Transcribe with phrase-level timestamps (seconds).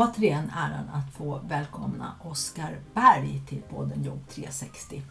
[0.00, 5.02] Återigen äran att få välkomna Oskar Berg till podden Jobb 360.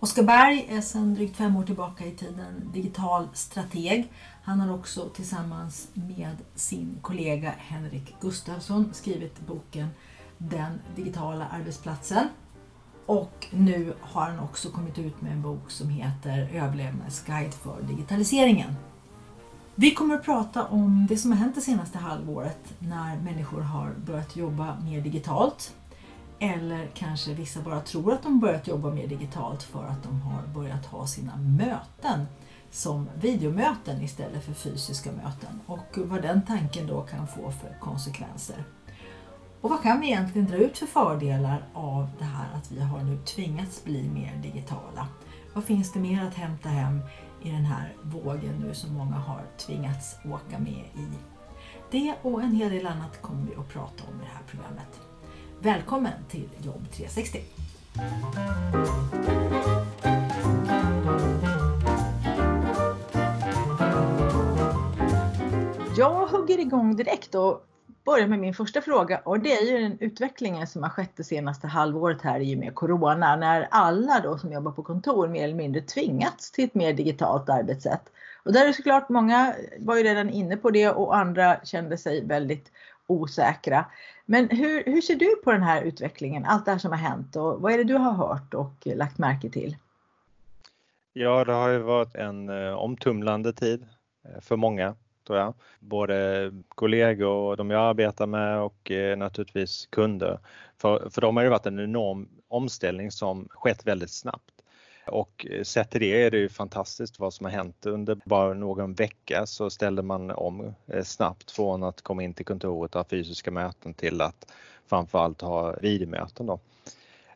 [0.00, 4.12] Oskar Berg är sedan drygt fem år tillbaka i tiden digital strateg.
[4.42, 9.88] Han har också tillsammans med sin kollega Henrik Gustafsson skrivit boken
[10.38, 12.28] Den digitala arbetsplatsen.
[13.06, 18.76] Och nu har han också kommit ut med en bok som heter Överlevnadsguide för digitaliseringen.
[19.78, 23.94] Vi kommer att prata om det som har hänt det senaste halvåret när människor har
[24.06, 25.74] börjat jobba mer digitalt.
[26.38, 30.42] Eller kanske vissa bara tror att de börjat jobba mer digitalt för att de har
[30.54, 32.26] börjat ha sina möten
[32.70, 38.64] som videomöten istället för fysiska möten och vad den tanken då kan få för konsekvenser.
[39.60, 43.02] Och vad kan vi egentligen dra ut för fördelar av det här att vi har
[43.02, 45.08] nu tvingats bli mer digitala?
[45.54, 47.00] Vad finns det mer att hämta hem
[47.42, 51.08] i den här vågen nu som många har tvingats åka med i.
[51.90, 55.00] Det och en hel del annat kommer vi att prata om i det här programmet.
[55.60, 57.40] Välkommen till Jobb 360!
[65.96, 67.62] Jag hugger igång direkt och
[68.06, 71.24] börja med min första fråga och det är ju den utvecklingen som har skett det
[71.24, 75.44] senaste halvåret här i och med Corona när alla då som jobbar på kontor mer
[75.44, 78.12] eller mindre tvingats till ett mer digitalt arbetssätt.
[78.44, 82.24] Och där är såklart många var ju redan inne på det och andra kände sig
[82.24, 82.72] väldigt
[83.06, 83.84] osäkra.
[84.26, 87.36] Men hur, hur ser du på den här utvecklingen, allt det här som har hänt
[87.36, 89.76] och vad är det du har hört och lagt märke till?
[91.12, 93.86] Ja, det har ju varit en eh, omtumlande tid
[94.24, 94.94] eh, för många
[95.26, 95.54] tror jag.
[95.80, 100.38] Både kollegor och de jag arbetar med och eh, naturligtvis kunder.
[100.78, 104.52] För, för dem har det varit en enorm omställning som skett väldigt snabbt.
[105.06, 107.86] Och eh, sett till det är det ju fantastiskt vad som har hänt.
[107.86, 112.46] Under bara någon vecka så ställde man om eh, snabbt från att komma in till
[112.46, 114.52] kontoret och ha fysiska möten till att
[114.86, 116.46] framförallt ha videomöten.
[116.46, 116.60] Då.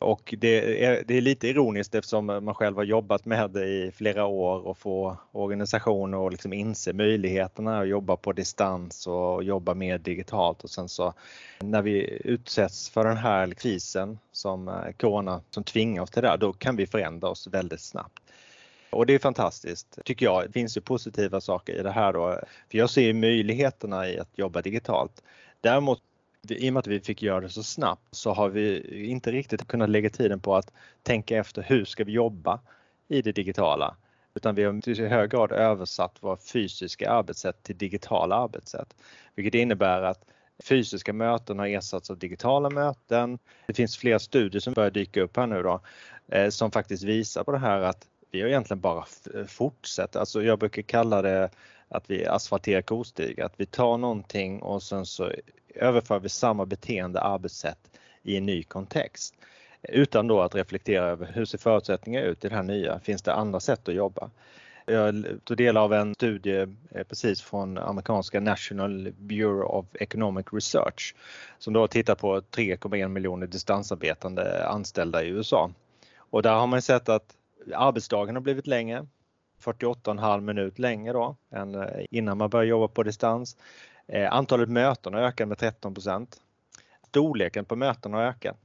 [0.01, 3.91] Och det är, det är lite ironiskt eftersom man själv har jobbat med det i
[3.91, 9.73] flera år och få organisationer att liksom inse möjligheterna att jobba på distans och jobba
[9.73, 11.13] mer digitalt och sen så
[11.59, 16.37] när vi utsätts för den här krisen som eh, corona som tvingar oss till det,
[16.39, 18.19] då kan vi förändra oss väldigt snabbt.
[18.89, 20.43] Och det är fantastiskt, tycker jag.
[20.45, 22.39] Det finns ju positiva saker i det här då.
[22.71, 25.23] För jag ser möjligheterna i att jobba digitalt.
[25.61, 26.01] Däremot
[26.49, 29.67] i och med att vi fick göra det så snabbt så har vi inte riktigt
[29.67, 32.59] kunnat lägga tiden på att tänka efter hur ska vi jobba
[33.07, 33.95] i det digitala.
[34.33, 38.95] Utan vi har i hög grad översatt våra fysiska arbetssätt till digitala arbetssätt.
[39.35, 40.25] Vilket innebär att
[40.63, 43.39] fysiska möten har ersatts av digitala möten.
[43.67, 45.81] Det finns flera studier som börjar dyka upp här nu då
[46.27, 49.05] eh, som faktiskt visar på det här att vi har egentligen bara
[49.47, 50.15] fortsatt.
[50.15, 51.49] Alltså jag brukar kalla det
[51.87, 55.31] att vi asfalterar kostig, att vi tar någonting och sen så
[55.75, 57.91] överför vi samma beteende, arbetssätt
[58.23, 59.35] i en ny kontext.
[59.83, 62.99] Utan då att reflektera över hur ser förutsättningarna ut i det här nya?
[62.99, 64.29] Finns det andra sätt att jobba?
[64.85, 71.15] Jag tog del av en studie eh, precis från amerikanska National Bureau of Economic Research
[71.59, 75.71] som då tittar på 3,1 miljoner distansarbetande anställda i USA.
[76.17, 77.35] Och där har man sett att
[77.75, 79.07] arbetsdagen har blivit längre,
[79.63, 83.57] 48,5 minut längre då än eh, innan man började jobba på distans.
[84.11, 86.39] Eh, antalet möten har ökat med 13%
[87.07, 88.57] Storleken på möten har ökat.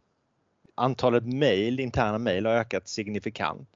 [0.75, 3.69] Antalet mejl, interna mejl har ökat signifikant.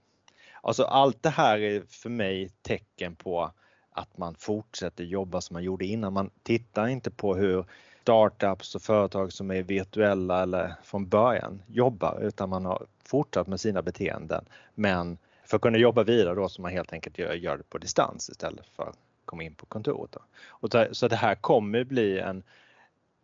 [0.62, 3.52] Alltså allt det här är för mig tecken på
[3.90, 6.12] att man fortsätter jobba som man gjorde innan.
[6.12, 7.64] Man tittar inte på hur
[8.02, 13.60] startups och företag som är virtuella eller från början jobbar utan man har fortsatt med
[13.60, 14.44] sina beteenden.
[14.74, 17.78] Men för att kunna jobba vidare då så man helt enkelt gör, gör det på
[17.78, 18.92] distans istället för
[19.30, 20.12] komma in på kontoret.
[20.12, 20.20] Då.
[20.46, 22.42] Och så det här kommer bli en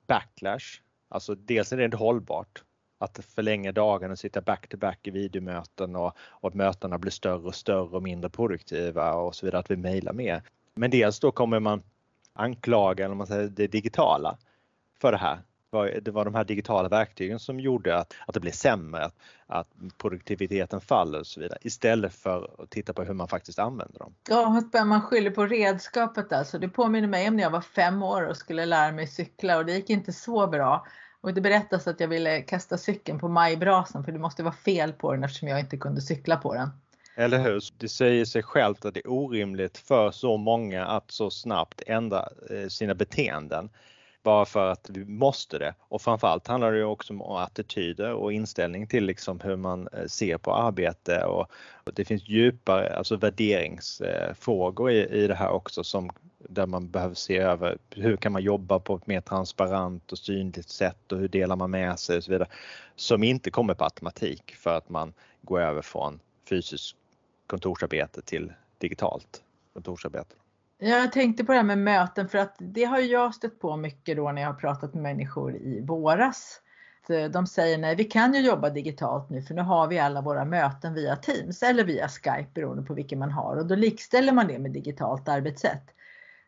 [0.07, 0.81] backlash.
[1.09, 2.63] Alltså dels är det inte hållbart
[2.99, 7.47] att förlänga dagen och sitta back-to-back -back i videomöten och, och att mötena blir större
[7.47, 10.43] och större och mindre produktiva och så vidare, att vi mejlar mer.
[10.75, 11.83] Men dels då kommer man
[12.33, 14.39] anklaga, eller man säger, det digitala
[15.01, 15.39] för det här
[15.85, 19.15] det var de här digitala verktygen som gjorde att, att det blev sämre, att,
[19.47, 19.69] att
[19.99, 24.15] produktiviteten faller och så vidare istället för att titta på hur man faktiskt använder dem.
[24.29, 26.59] Ja, man skyller på redskapet alltså.
[26.59, 29.67] Det påminner mig om när jag var fem år och skulle lära mig cykla och
[29.67, 30.87] det gick inte så bra.
[31.21, 34.93] Och det berättas att jag ville kasta cykeln på majbrasan för det måste vara fel
[34.93, 36.71] på den eftersom jag inte kunde cykla på den.
[37.19, 37.65] Eller hur?
[37.79, 42.29] Det säger sig självt att det är orimligt för så många att så snabbt ändra
[42.51, 43.71] eh, sina beteenden
[44.27, 45.75] bara för att vi måste det.
[45.81, 50.39] Och framförallt handlar det också om attityder och inställning till liksom hur man eh, ser
[50.39, 51.47] på arbete och
[51.85, 57.39] det finns djupare alltså värderingsfrågor i, i det här också som där man behöver se
[57.39, 61.57] över hur kan man jobba på ett mer transparent och synligt sätt och hur delar
[61.57, 62.49] man med sig och så vidare.
[62.97, 65.13] Som inte kommer på automatik för att man
[65.43, 66.97] går över från fysiskt
[67.47, 69.43] kontorsarbete till digitalt
[69.73, 70.35] kontorsarbete.
[70.79, 74.17] Jag tänkte på det här med möten för att det har jag stött på mycket
[74.17, 76.61] då när jag har pratat med människor i våras.
[77.33, 80.45] De säger nej, vi kan ju jobba digitalt nu för nu har vi alla våra
[80.45, 84.47] möten via Teams eller via Skype beroende på vilken man har och då likställer man
[84.47, 85.83] det med digitalt arbetssätt.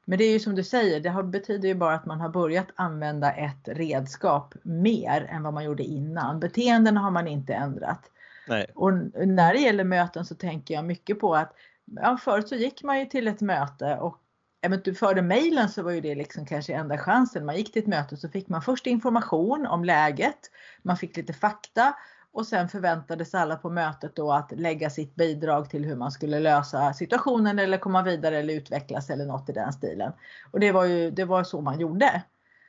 [0.05, 2.67] Men det är ju som du säger, det betyder ju bara att man har börjat
[2.75, 6.41] använda ett redskap mer än vad man gjorde innan.
[6.41, 8.11] Beteendena har man inte ändrat.
[8.49, 8.67] Nej.
[8.75, 8.93] Och
[9.27, 11.55] när det gäller möten så tänker jag mycket på att
[11.97, 14.19] ja, förut så gick man ju till ett möte och
[14.61, 17.47] även du förde mejlen så var ju det liksom kanske enda chansen.
[17.47, 20.39] Man gick till ett möte så fick man först information om läget,
[20.83, 21.95] man fick lite fakta
[22.33, 26.41] och sen förväntades alla på mötet då att lägga sitt bidrag till hur man skulle
[26.41, 30.13] lösa situationen eller komma vidare eller utvecklas eller något i den stilen.
[30.51, 32.23] Och det var ju det var så man gjorde.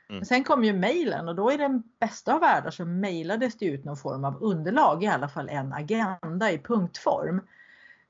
[0.10, 0.26] Mm.
[0.26, 3.86] Sen kom ju mejlen och då i den bästa av världar så mejlades det ut
[3.86, 7.42] någon form av underlag, i alla fall en agenda i punktform.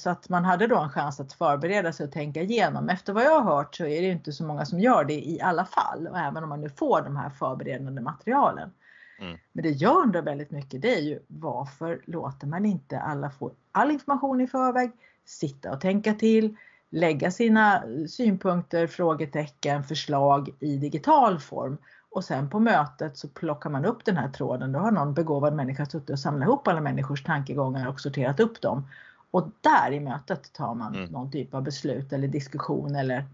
[0.01, 2.90] Så att man hade då en chans att förbereda sig och tänka igenom.
[2.90, 5.42] Efter vad jag har hört så är det inte så många som gör det i
[5.42, 6.07] alla fall.
[6.07, 8.72] Och även om man nu får de här förberedande materialen.
[9.19, 9.38] Mm.
[9.51, 13.51] Men det jag undrar väldigt mycket det är ju varför låter man inte alla få
[13.72, 14.92] all information i förväg,
[15.25, 16.56] sitta och tänka till,
[16.90, 21.78] lägga sina synpunkter, frågetecken, förslag i digital form
[22.12, 24.72] och sen på mötet så plockar man upp den här tråden.
[24.72, 28.62] Då har någon begåvad människa suttit och samlat ihop alla människors tankegångar och sorterat upp
[28.62, 28.88] dem.
[29.31, 31.11] Och där i mötet tar man mm.
[31.11, 33.29] någon typ av beslut eller diskussion eller mm.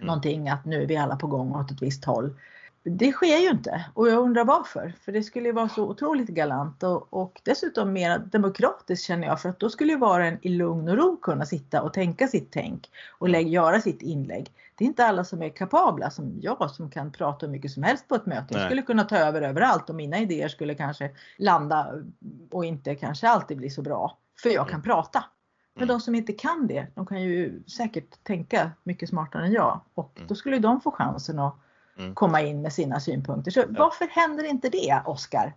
[0.00, 2.34] någonting att nu är vi alla på gång åt ett visst håll.
[2.82, 4.94] Det sker ju inte och jag undrar varför.
[5.00, 9.42] För det skulle ju vara så otroligt galant och, och dessutom mer demokratiskt känner jag
[9.42, 12.28] för att då skulle ju var en i lugn och ro kunna sitta och tänka
[12.28, 14.50] sitt tänk och lägga, göra sitt inlägg.
[14.74, 17.82] Det är inte alla som är kapabla som jag som kan prata hur mycket som
[17.82, 18.54] helst på ett möte.
[18.54, 21.92] Jag skulle kunna ta över överallt och mina idéer skulle kanske landa
[22.50, 24.16] och inte kanske alltid bli så bra.
[24.42, 24.82] För jag kan mm.
[24.82, 25.24] prata.
[25.74, 25.94] Men mm.
[25.94, 30.12] de som inte kan det, de kan ju säkert tänka mycket smartare än jag och
[30.16, 30.28] mm.
[30.28, 31.54] då skulle de få chansen att
[31.98, 32.14] mm.
[32.14, 33.50] komma in med sina synpunkter.
[33.50, 35.54] Så varför händer inte det, Oskar?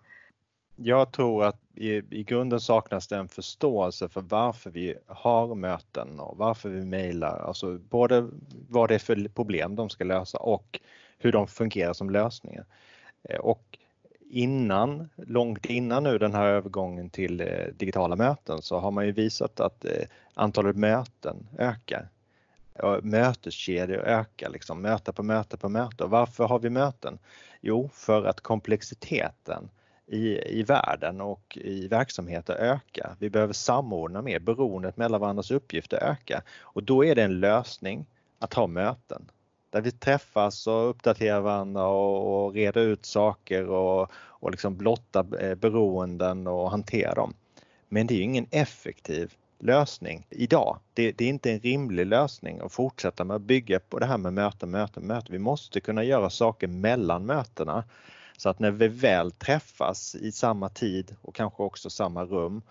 [0.75, 6.19] Jag tror att i, i grunden saknas det en förståelse för varför vi har möten
[6.19, 7.39] och varför vi mejlar.
[7.39, 8.29] Alltså både
[8.69, 10.79] vad det är för problem de ska lösa och
[11.17, 12.65] hur de fungerar som lösningar.
[13.29, 13.77] Eh, och
[14.33, 17.47] innan, långt innan nu den här övergången till eh,
[17.77, 19.91] digitala möten så har man ju visat att eh,
[20.33, 22.07] antalet möten ökar.
[23.01, 26.05] Möteskedjor ökar, liksom, möte på möte på möte.
[26.05, 27.19] varför har vi möten?
[27.61, 29.69] Jo, för att komplexiteten
[30.07, 33.15] i, i världen och i verksamheter ökar.
[33.19, 38.05] Vi behöver samordna mer, beroendet mellan varandras uppgifter ökar och då är det en lösning
[38.39, 39.29] att ha möten
[39.73, 45.25] där vi träffas och uppdaterar varandra och, och reder ut saker och, och liksom blotta
[45.39, 47.33] eh, beroenden och hantera dem.
[47.89, 50.79] Men det är ingen effektiv lösning idag.
[50.93, 54.17] Det, det, är inte en rimlig lösning att fortsätta med att bygga på det här
[54.17, 55.31] med möten, möten, möten.
[55.31, 57.83] Vi måste kunna göra saker mellan mötena
[58.37, 62.61] så att när vi väl träffas i samma tid och kanske också samma rum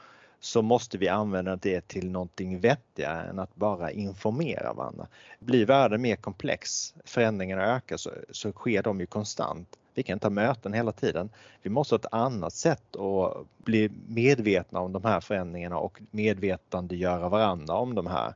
[0.45, 5.07] så måste vi använda det till någonting vettigare än att bara informera varandra.
[5.39, 9.69] Blir världen mer komplex, förändringarna ökar, så, så sker de ju konstant.
[9.95, 11.31] Vi kan inte ha möten hela tiden.
[11.63, 17.29] Vi måste ha ett annat sätt att bli medvetna om de här förändringarna och medvetandegöra
[17.29, 18.35] varandra om de här.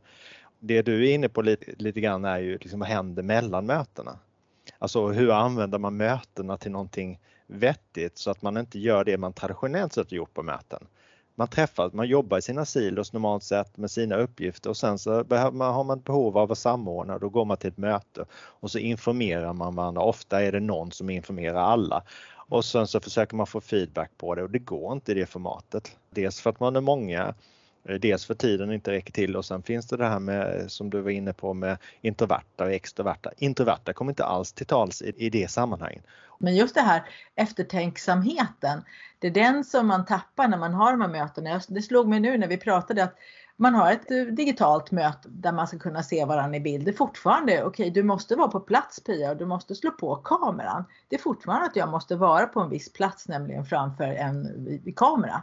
[0.58, 4.18] Det du är inne på lite, lite grann är ju liksom vad händer mellan mötena?
[4.78, 9.32] Alltså hur använder man mötena till någonting vettigt så att man inte gör det man
[9.32, 10.86] traditionellt sett gjort på möten
[11.36, 15.24] man träffas, man jobbar i sina silos normalt sett med sina uppgifter och sen så
[15.24, 18.70] behöver man, har man behov av att samordna, då går man till ett möte och
[18.70, 20.02] så informerar man varandra.
[20.02, 22.02] Ofta är det någon som informerar alla
[22.48, 25.26] och sen så försöker man få feedback på det och det går inte i det
[25.26, 25.96] formatet.
[26.10, 27.34] Dels för att man är många,
[27.88, 30.66] Eh, dels för tiden inte räcker till och sen finns det det här med eh,
[30.66, 33.30] som du var inne på med introverta och extroverta.
[33.36, 36.04] Introverta kommer inte alls till tals i, i det sammanhanget
[36.38, 37.02] men just det här
[37.34, 38.82] eftertänksamheten,
[39.18, 41.60] det är den som man tappar när man har de här mötena.
[41.68, 43.16] Det slog mig nu när vi pratade att
[43.56, 46.84] man har ett eh, digitalt möte där man ska kunna se varandra i bild.
[46.84, 49.90] Det är fortfarande, okej okay, du måste vara på plats Pia och du måste slå
[49.90, 50.84] på kameran.
[51.08, 55.42] Det är fortfarande att jag måste vara på en viss plats, nämligen framför en kamera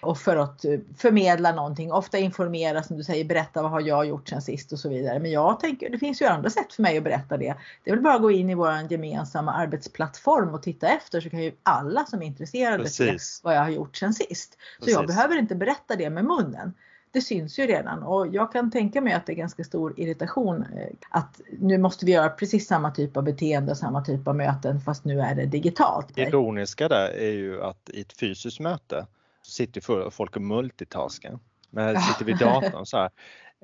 [0.00, 4.06] och för att eh, förmedla någonting, ofta informera som du säger, berätta vad har jag
[4.06, 5.18] gjort sen sist och så vidare.
[5.18, 7.54] Men jag tänker, det finns ju andra sätt för mig att berätta det.
[7.84, 11.30] Det är väl bara att gå in i vår gemensamma arbetsplattform och titta efter så
[11.30, 14.52] kan ju alla som är intresserade se vad jag har gjort sen sist.
[14.52, 14.94] Så Precis.
[14.94, 16.74] jag behöver inte berätta det med munnen.
[17.10, 20.62] Det syns ju redan och jag kan tänka mig att det är ganska stor irritation
[20.76, 24.80] eh, att nu måste vi göra precis samma typ av beteende, samma typ av möten
[24.80, 26.06] fast nu är det digitalt.
[26.14, 29.06] Det ironiska där är ju att i ett fysiskt möte
[29.48, 31.38] sitter folk och multitaskar.
[31.70, 33.10] Men sitter vid datorn så här.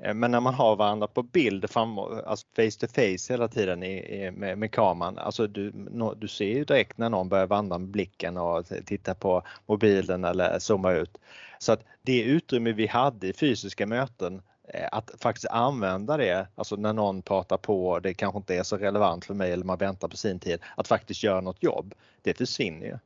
[0.03, 3.83] Eh, men när man har varandra på bild, fram, alltså face to face hela tiden
[3.83, 7.47] i, i, med, med kameran, alltså du, no, du ser ju direkt när någon börjar
[7.47, 11.19] vandra med blicken och titta på mobilen eller zooma ut.
[11.59, 16.77] Så att det utrymme vi hade i fysiska möten eh, att faktiskt använda det, alltså
[16.77, 20.09] när någon pratar på, det kanske inte är så relevant för mig eller man väntar
[20.09, 22.99] på sin tid, att faktiskt göra något jobb, det försvinner ju.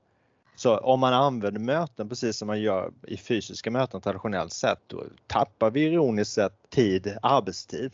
[0.59, 5.05] Så om man använder möten precis som man gör i fysiska möten traditionellt sett, då
[5.27, 7.93] tappar vi ironiskt sett tid, arbetstid.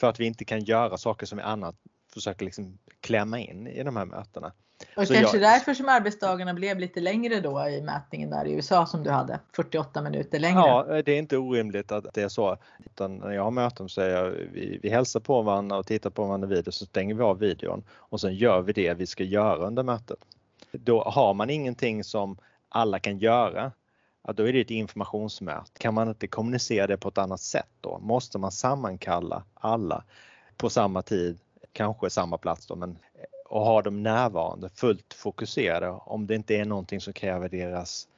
[0.00, 1.74] För att vi inte kan göra saker som vi annat
[2.14, 4.52] försöker liksom klämma in i de här mötena.
[4.96, 8.52] Och så kanske jag, därför som arbetsdagarna blev lite längre då i mätningen där i
[8.52, 10.60] USA som du hade, 48 minuter längre.
[10.60, 12.56] Ja, det är inte orimligt att det är så.
[12.84, 16.10] Utan när jag har möten så är jag, vi, vi hälsar på varandra och tittar
[16.10, 19.24] på varandra video så stänger vi av videon och sen gör vi det vi ska
[19.24, 20.18] göra under mötet.
[20.72, 23.72] Då har man ingenting som alla kan göra,
[24.26, 25.78] ja, då är det ett informationsmöte.
[25.78, 27.98] Kan man inte kommunicera det på ett annat sätt då?
[27.98, 30.04] Måste man sammankalla alla
[30.56, 31.38] på samma tid,
[31.72, 32.98] kanske samma plats då, men
[33.48, 38.08] och ha dem närvarande, fullt fokuserade om det inte är någonting som kräver deras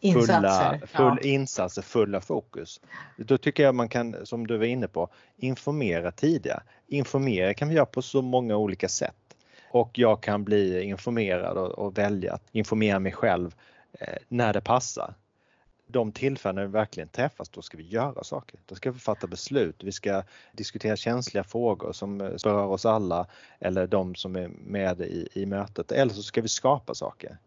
[0.00, 1.28] fulla insatser, full, ja.
[1.28, 2.80] insatser, fulla fokus.
[3.16, 6.62] Då tycker jag man kan, som du var inne på, informera tidigare.
[6.86, 9.14] Informera kan vi göra på så många olika sätt
[9.80, 13.54] och jag kan bli informerad och, och välja att informera mig själv
[13.92, 15.14] eh, när det passar.
[15.86, 18.60] De tillfällen när vi verkligen träffas, då ska vi göra saker.
[18.66, 19.84] Då ska vi fatta beslut.
[19.84, 23.26] Vi ska diskutera känsliga frågor som eh, berör oss alla
[23.60, 25.92] eller de som är med i, i mötet.
[25.92, 27.38] Eller så ska vi skapa saker.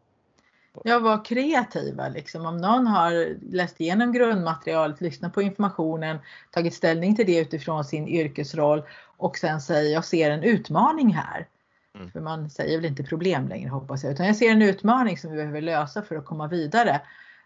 [0.83, 2.45] Ja, var kreativa liksom.
[2.45, 6.17] Om någon har läst igenom grundmaterialet, lyssnat på informationen,
[6.51, 8.83] tagit ställning till det utifrån sin yrkesroll
[9.17, 11.47] och sen säger jag ser en utmaning här.
[11.95, 12.11] Mm.
[12.11, 15.31] För man säger väl inte problem längre hoppas jag, utan jag ser en utmaning som
[15.31, 17.01] vi behöver lösa för att komma vidare.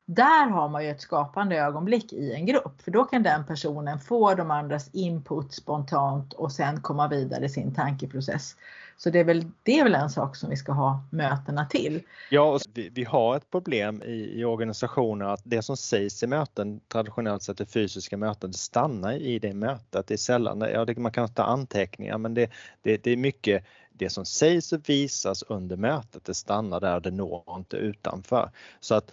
[0.05, 3.99] Där har man ju ett skapande ögonblick i en grupp för då kan den personen
[3.99, 8.55] få de andras input spontant och sen komma vidare i sin tankeprocess.
[8.97, 12.01] Så det är väl, det är väl en sak som vi ska ha mötena till.
[12.29, 16.79] Ja, vi, vi har ett problem i, i organisationer att det som sägs i möten,
[16.87, 20.07] traditionellt sett i fysiska möten, det stannar i det mötet.
[20.07, 23.65] Det är sällan, ja, det, man kan ta anteckningar men det, det, det är mycket
[23.93, 28.51] det som sägs och visas under mötet, det stannar där, det når inte utanför.
[28.79, 29.11] Så att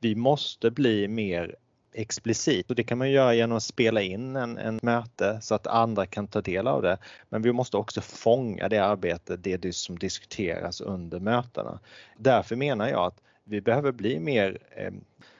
[0.00, 1.56] vi måste bli mer
[1.92, 5.66] explicit och det kan man göra genom att spela in en, en möte så att
[5.66, 6.98] andra kan ta del av det.
[7.28, 11.78] Men vi måste också fånga det arbete, det som diskuteras under mötena.
[12.16, 14.92] Därför menar jag att vi behöver bli mer eh,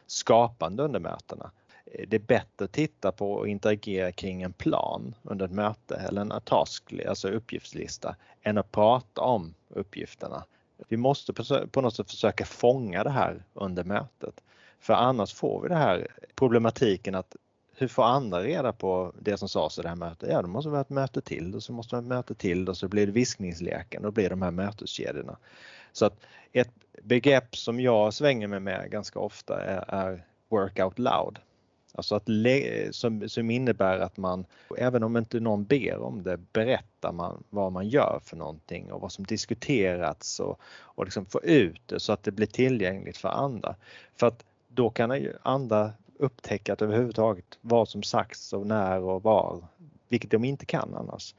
[0.07, 1.51] skapande under mötena.
[1.91, 5.97] Eh, det är bättre att titta på och interagera kring en plan under ett möte
[5.97, 10.45] eller en task, alltså uppgiftslista, än att prata om uppgifterna.
[10.89, 11.33] Vi måste
[11.71, 14.41] på något sätt försöka fånga det här under mötet.
[14.81, 17.37] För annars får vi det här problematiken att
[17.77, 20.29] hur får andra reda på det som sades i det här mötet?
[20.33, 22.35] Ja, då måste vi ha ett möte till och så måste vi ha ett möte
[22.35, 25.37] till och så blir det viskningsleken och blir de här möteskedjorna.
[25.93, 26.21] Så att
[26.53, 26.71] ett
[27.03, 31.39] begrepp som jag svänger mig med ganska ofta är, är work out loud.
[31.95, 32.29] Alltså att
[32.91, 34.45] som, som innebär att man,
[34.79, 39.01] även om inte någon ber om det, berättar man vad man gör för någonting och
[39.01, 43.29] vad som diskuterats och, och liksom få ut det så att det blir tillgängligt för
[43.29, 43.77] andra.
[44.17, 49.23] För att då kan ju andra upptäcka att överhuvudtaget vad som sagts och när och
[49.23, 49.65] var,
[50.09, 51.35] vilket de inte kan annars.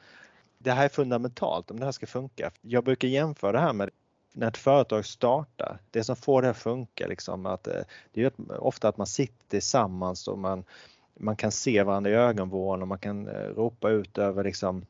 [0.57, 2.51] Det här är fundamentalt om det här ska funka.
[2.61, 3.89] Jag brukar jämföra det här med
[4.31, 7.81] när ett företag startar, det som får det att funka, liksom, att, eh,
[8.13, 10.63] det är ofta att man sitter tillsammans och man,
[11.19, 14.85] man kan se varandra i ögonvrån och man kan eh, ropa ut över liksom,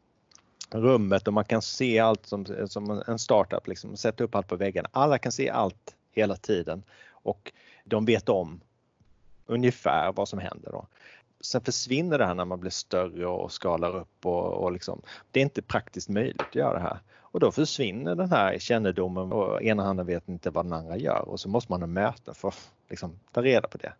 [0.70, 4.48] rummet och man kan se allt som, eh, som en startup, liksom, sätta upp allt
[4.48, 4.90] på väggarna.
[4.92, 7.52] Alla kan se allt hela tiden och
[7.86, 8.62] de vet om
[9.46, 10.72] ungefär vad som händer.
[10.72, 10.88] Då.
[11.42, 15.40] Sen försvinner det här när man blir större och skalar upp och, och liksom, det
[15.40, 17.00] är inte praktiskt möjligt att göra det här.
[17.20, 21.30] Och då försvinner den här kännedomen och ena handen vet inte vad den andra gör
[21.30, 23.94] och så måste man ha möten för att liksom, ta reda på det.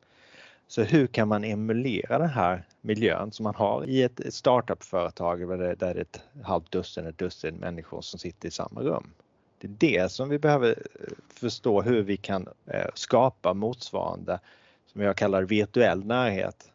[0.68, 5.76] Så hur kan man emulera den här miljön som man har i ett startup-företag där
[5.76, 9.14] det är ett halvt dussin, ett dussin människor som sitter i samma rum?
[9.58, 14.40] Det är det som vi behöver eh, förstå hur vi kan eh, skapa motsvarande,
[14.86, 16.71] som jag kallar virtuell närhet,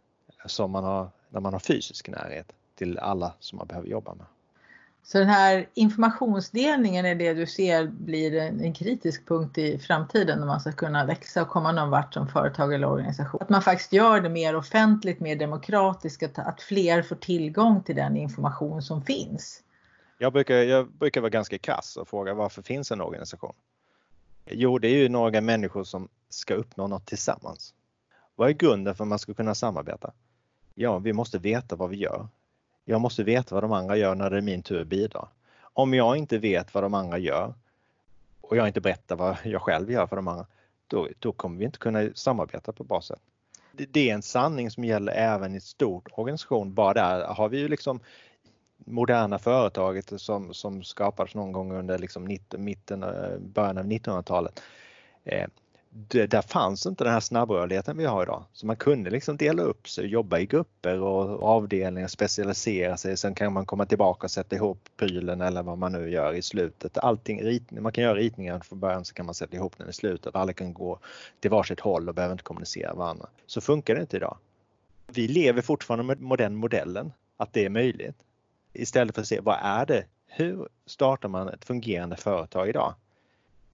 [0.47, 4.27] som man har när man har fysisk närhet till alla som man behöver jobba med.
[5.03, 10.47] Så den här informationsdelningen är det du ser blir en, kritisk punkt i framtiden när
[10.47, 13.41] man ska kunna växa och komma någon vart som företag eller organisation.
[13.43, 17.97] Att man faktiskt gör det mer offentligt, mer demokratiskt, att, att fler får tillgång till
[17.97, 19.63] den information som finns.
[20.19, 23.55] Jag brukar, jag brukar vara ganska krass och fråga varför finns en organisation?
[24.47, 27.75] Jo, det är ju några människor som ska uppnå något tillsammans.
[28.37, 30.13] Vad är grunden för att man ska kunna samarbeta?
[30.79, 32.29] Ja, vi måste veta vad vi gör.
[32.85, 35.29] Jag måste veta vad de andra gör när det är min tur att bidra.
[35.63, 37.55] Om jag inte vet vad de andra gör
[38.41, 40.47] och jag inte berättar vad jag själv gör för de andra,
[40.87, 43.21] då, då kommer vi inte kunna samarbeta på bra sätt.
[43.73, 46.75] Det, det är en sanning som gäller även i stort organisation.
[46.75, 48.01] Bara där har vi ju liksom
[48.77, 54.63] moderna företaget som, som skapades någon gång under liksom mitten, eh, början av 1900-talet.
[55.25, 55.47] Eh,
[55.91, 58.45] det, där fanns inte den här snabbrörligheten vi har idag.
[58.53, 63.17] Så man kunde liksom dela upp sig, jobba i grupper och avdelningar, specialisera sig.
[63.17, 66.43] Sen kan man komma tillbaka och sätta ihop prylen eller vad man nu gör i
[66.43, 66.99] slutet.
[66.99, 69.93] Allting, ritning, man kan göra ritningen från början så kan man sätta ihop den i
[69.93, 70.37] slutet.
[70.37, 70.99] Alla kan gå
[71.41, 73.27] till varsitt håll och behöver inte kommunicera med varandra.
[73.47, 74.37] Så funkar det inte idag.
[75.07, 78.17] Vi lever fortfarande med den modellen, att det är möjligt.
[78.73, 80.05] Istället för att se vad är det?
[80.27, 82.95] Hur startar man ett fungerande företag idag?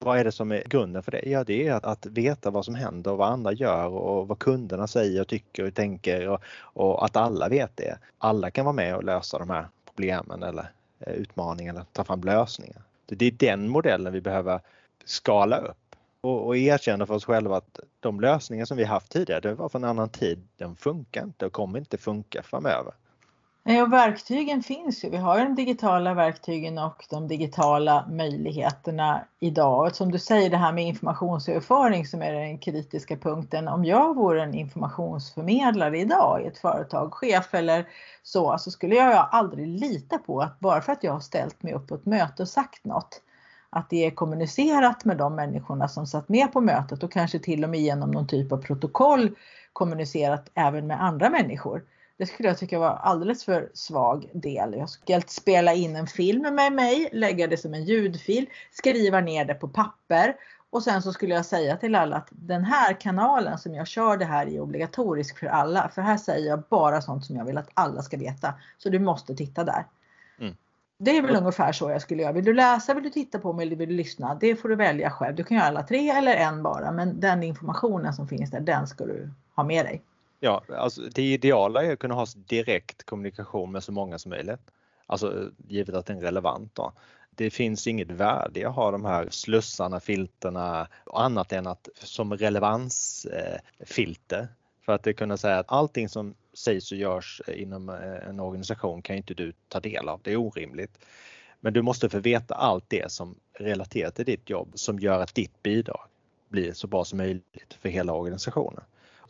[0.05, 1.23] Vad är det som är grunden för det?
[1.31, 4.39] Ja, det är att, att veta vad som händer och vad andra gör och vad
[4.39, 7.99] kunderna säger och tycker och tänker och, och att alla vet det.
[8.19, 12.83] Alla kan vara med och lösa de här problemen eller eh, utmaningarna, ta fram lösningar.
[13.07, 14.61] Det är den modellen vi behöver
[15.05, 19.41] skala upp och, och erkänna för oss själva att de lösningar som vi haft tidigare,
[19.41, 20.49] det var från en annan tid.
[20.57, 22.93] Den funkar inte och kommer inte funka framöver.
[23.65, 25.11] Ja, verktygen finns ju.
[25.11, 29.87] Vi har ju de digitala verktygen och de digitala möjligheterna idag.
[29.87, 33.69] Och som du säger det här med informationsöverföring som är den kritiska punkten.
[33.69, 37.89] Om jag vore en informationsförmedlare idag i ett företag, chef eller
[38.23, 41.73] så, så skulle jag aldrig lita på att bara för att jag har ställt mig
[41.73, 43.21] upp på ett möte och sagt något
[43.71, 47.65] att det är kommunicerat med de människorna som satt med på mötet och kanske till
[47.65, 49.37] och med genom någon typ av protokoll
[49.73, 51.83] kommunicerat även med andra människor.
[52.17, 54.75] Det skulle jag tycka var alldeles för svag del.
[54.79, 59.45] Jag skulle spela in en film med mig, lägga det som en ljudfil, skriva ner
[59.45, 60.35] det på papper
[60.73, 64.17] och sen så skulle jag säga till alla att den här kanalen som jag kör
[64.17, 65.89] det här är obligatorisk för alla.
[65.89, 68.55] För här säger jag bara sånt som jag vill att alla ska veta.
[68.79, 69.87] Så du måste titta där.
[70.41, 70.57] Mm.
[70.99, 72.33] Det är väl ungefär så jag skulle göra.
[72.33, 74.35] Vill du läsa, vill du titta på mig eller vill du lyssna?
[74.35, 75.37] Det får du välja själv.
[75.37, 76.93] Du kan göra alla tre eller en bara.
[76.93, 80.03] Men den informationen som finns där, den ska du ha med dig.
[80.45, 84.61] Ja, alltså det ideala är att kunna ha direkt kommunikation med så många som möjligt.
[85.07, 86.75] Alltså givet att den är relevant.
[86.75, 86.93] Då.
[87.31, 91.89] Det finns inget värde i att ha de här slussarna, filterna och annat än att
[91.95, 94.49] som relevansfilter.
[94.85, 99.17] För att kunna säga att allting som sägs och görs inom eh, en organisation kan
[99.17, 100.21] inte du ta del av.
[100.23, 100.99] Det är orimligt.
[101.61, 105.35] Men du måste få veta allt det som relaterar till ditt jobb som gör att
[105.35, 106.05] ditt bidrag
[106.49, 108.85] blir så bra som möjligt för hela organisationen.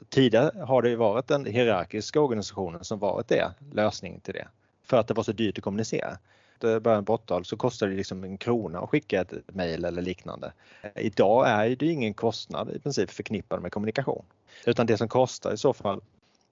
[0.08, 4.48] Tidigare har det varit den hierarkiska organisationen som varit det, lösningen till det.
[4.84, 6.18] För att det var så dyrt att kommunicera.
[6.62, 10.02] I början på 80 så kostade det liksom en krona att skicka ett mejl eller
[10.02, 10.52] liknande.
[10.96, 14.24] Idag är det ingen kostnad i princip förknippad med kommunikation.
[14.66, 16.00] Utan det som kostar i så fall,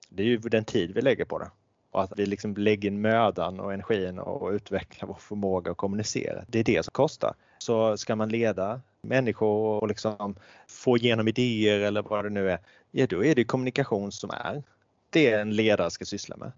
[0.09, 1.51] det är ju den tid vi lägger på det.
[1.91, 6.43] Och att vi liksom lägger mödan och energin och utvecklar vår förmåga att kommunicera.
[6.47, 7.33] Det är det som kostar.
[7.61, 10.35] Så ska man leda människor och liksom
[10.67, 12.59] få igenom idéer eller vad det nu är,
[12.91, 14.63] ja då är det kommunikation som är
[15.09, 16.51] det en ledare ska syssla med.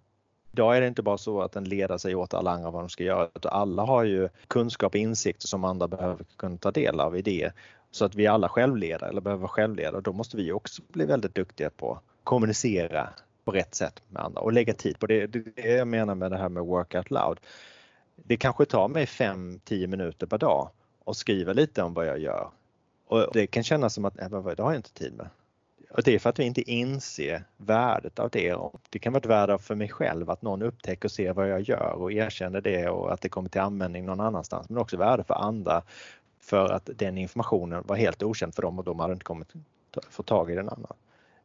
[0.51, 2.89] Idag är det inte bara så att en ledare säger åt alla andra vad de
[2.89, 6.99] ska göra, utan alla har ju kunskap och insikter som andra behöver kunna ta del
[6.99, 7.53] av, idéer.
[7.91, 11.05] Så att vi är alla självledare eller behöver vara självledare, då måste vi också bli
[11.05, 13.09] väldigt duktiga på att kommunicera
[13.45, 15.27] på rätt sätt med andra och lägga tid på det.
[15.27, 17.39] Det är det jag menar med det här med work out loud.
[18.15, 20.69] Det kanske tar mig 5-10 minuter per dag
[21.03, 22.49] och skriva lite om vad jag gör.
[23.07, 25.27] Och det kan kännas som att äh, det har jag inte tid med.
[25.89, 28.57] Och det är för att vi inte inser värdet av det.
[28.89, 31.61] Det kan vara ett värde för mig själv att någon upptäcker och ser vad jag
[31.61, 34.69] gör och erkänner det och att det kommer till användning någon annanstans.
[34.69, 35.83] Men också värde för andra
[36.39, 39.53] för att den informationen var helt okänd för dem och de hade inte kommit
[40.09, 40.93] få tag i den annan.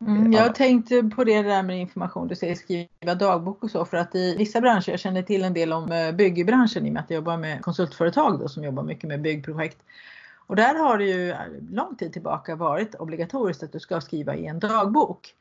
[0.00, 3.96] Mm, jag tänkte på det där med information, du säger skriva dagbok och så för
[3.96, 7.02] att i vissa branscher, jag känner till en del om eh, byggbranschen i och med
[7.02, 9.78] att jag jobbar med konsultföretag då, som jobbar mycket med byggprojekt.
[10.46, 11.34] Och där har det ju
[11.70, 15.34] lång tid tillbaka varit obligatoriskt att du ska skriva i en dagbok.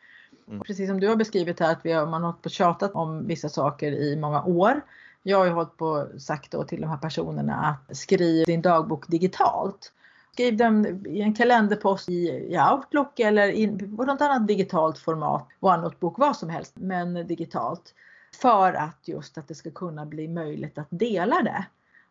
[0.47, 0.61] Mm.
[0.61, 3.27] Precis som du har beskrivit här att vi har, man har hållit på tjatat om
[3.27, 4.81] vissa saker i många år.
[5.23, 9.07] Jag har ju hållit på sagt då till de här personerna att skriv din dagbok
[9.07, 9.91] digitalt.
[10.37, 15.47] Skriv den i en kalenderpost i, i Outlook eller i på något annat digitalt format.
[15.59, 17.93] OneNotebook, vad som helst, men digitalt.
[18.41, 21.65] För att just att det ska kunna bli möjligt att dela det.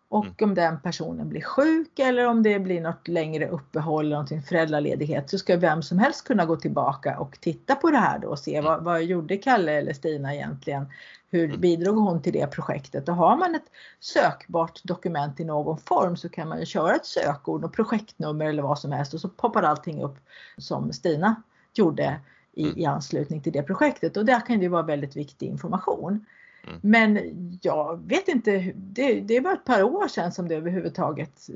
[0.08, 0.50] Och mm.
[0.50, 5.30] om den personen blir sjuk eller om det blir något längre uppehåll eller någonting föräldraledighet
[5.30, 8.38] så ska vem som helst kunna gå tillbaka och titta på det här då och
[8.38, 8.64] se mm.
[8.64, 10.86] vad, vad gjorde Kalle eller Stina egentligen?
[11.30, 11.60] Hur mm.
[11.60, 13.08] bidrog hon till det projektet?
[13.08, 17.06] Och har man ett sökbart dokument i någon form så kan man ju köra ett
[17.06, 20.16] sökord och projektnummer eller vad som helst och så poppar allting upp
[20.58, 21.42] som Stina
[21.74, 22.20] gjorde
[22.52, 26.24] i, i anslutning till det projektet och där kan det vara väldigt viktig information.
[26.66, 26.80] Mm.
[26.82, 27.18] Men
[27.62, 31.48] jag vet inte, det, det var ett par år sedan som det överhuvudtaget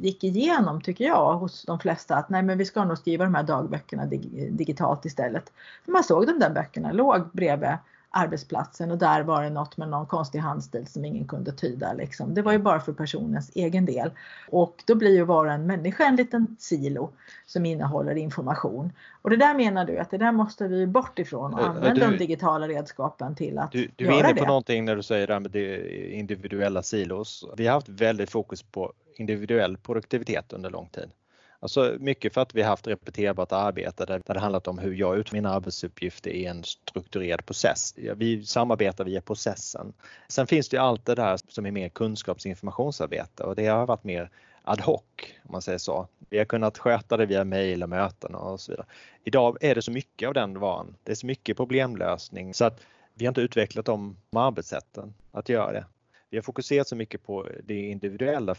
[0.00, 3.34] gick igenom tycker jag hos de flesta att nej men vi ska nog skriva de
[3.34, 5.52] här dagböckerna dig, digitalt istället.
[5.84, 7.68] För man såg de där böckerna låg bredvid
[8.16, 11.92] arbetsplatsen och där var det något med någon konstig handstil som ingen kunde tyda.
[11.92, 12.34] Liksom.
[12.34, 14.10] Det var ju bara för personens egen del.
[14.48, 17.12] Och då blir ju var en människa en liten silo
[17.46, 18.92] som innehåller information.
[19.22, 22.10] Och det där menar du att det där måste vi bort ifrån och använda du,
[22.10, 24.22] de digitala redskapen till att du, du göra det.
[24.22, 27.44] Du är inne på någonting när du säger det här med det individuella silos.
[27.56, 31.10] Vi har haft väldigt fokus på individuell produktivitet under lång tid.
[31.60, 35.36] Alltså mycket för att vi haft repeterbart arbete där, det handlat om hur jag utför
[35.36, 37.94] mina arbetsuppgifter i en strukturerad process.
[37.96, 39.92] Vi samarbetar via processen.
[40.28, 43.66] Sen finns det ju allt det där som är mer kunskaps och informationsarbete och det
[43.66, 44.30] har varit mer
[44.62, 45.02] ad hoc
[45.44, 46.08] om man säger så.
[46.30, 48.86] Vi har kunnat sköta det via mejl och möten och så vidare.
[49.24, 50.96] Idag är det så mycket av den varan.
[51.04, 52.80] Det är så mycket problemlösning så att
[53.14, 55.84] vi har inte utvecklat de arbetssätten att göra det.
[56.30, 58.54] Vi har fokuserat så mycket på det individuella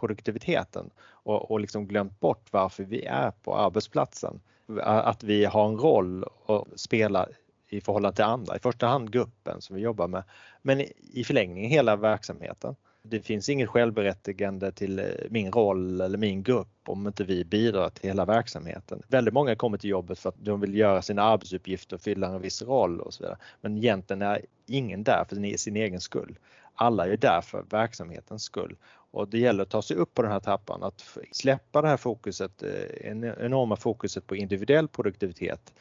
[0.00, 4.40] produktiviteten och, och liksom glömt bort varför vi är på arbetsplatsen.
[4.82, 7.28] Att vi har en roll att spela
[7.68, 10.22] i förhållande till andra, i första hand gruppen som vi jobbar med,
[10.62, 10.80] men
[11.12, 12.76] i förlängningen hela verksamheten.
[13.02, 17.90] Det finns inget självberättigande till eh, min roll eller min grupp om inte vi bidrar
[17.90, 19.02] till hela verksamheten.
[19.08, 22.40] Väldigt många kommer till jobbet för att de vill göra sina arbetsuppgifter och fylla en
[22.40, 23.38] viss roll och så vidare.
[23.60, 26.38] Men egentligen är ingen där för sin egen skull.
[26.74, 28.76] Alla är där för verksamhetens skull
[29.16, 31.96] och det gäller att ta sig upp på den här trappan, att släppa det här
[31.96, 35.74] fokuset, eh, enorma fokuset på individuell produktivitet.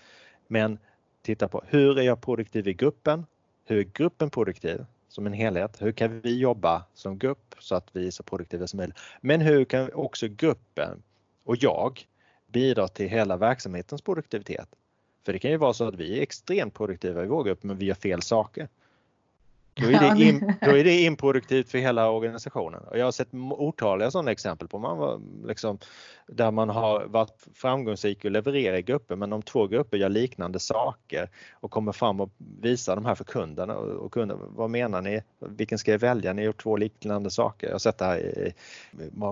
[0.47, 0.79] Men
[1.21, 3.25] titta på hur är jag produktiv i gruppen?
[3.65, 5.81] Hur är gruppen produktiv som en helhet?
[5.81, 8.97] Hur kan vi jobba som grupp så att vi är så produktiva som möjligt?
[9.21, 11.03] Men hur kan också gruppen
[11.43, 12.07] och jag
[12.47, 14.69] bidra till hela verksamhetens produktivitet?
[15.25, 17.77] För det kan ju vara så att vi är extremt produktiva i vår grupp men
[17.77, 18.67] vi gör fel saker.
[19.81, 22.81] Då är, det in, då är det improduktivt för hela organisationen.
[22.81, 25.77] Och jag har sett otaliga sådana exempel på man var liksom,
[26.27, 30.59] där man har varit framgångsrik och levererar i grupper men om två grupper gör liknande
[30.59, 32.29] saker och kommer fram och
[32.61, 35.21] visar de här för kunderna och, kunden, vad menar ni?
[35.39, 36.33] Vilken ska jag välja?
[36.33, 37.67] Ni har gjort två liknande saker.
[37.67, 38.53] Jag har sett det här i,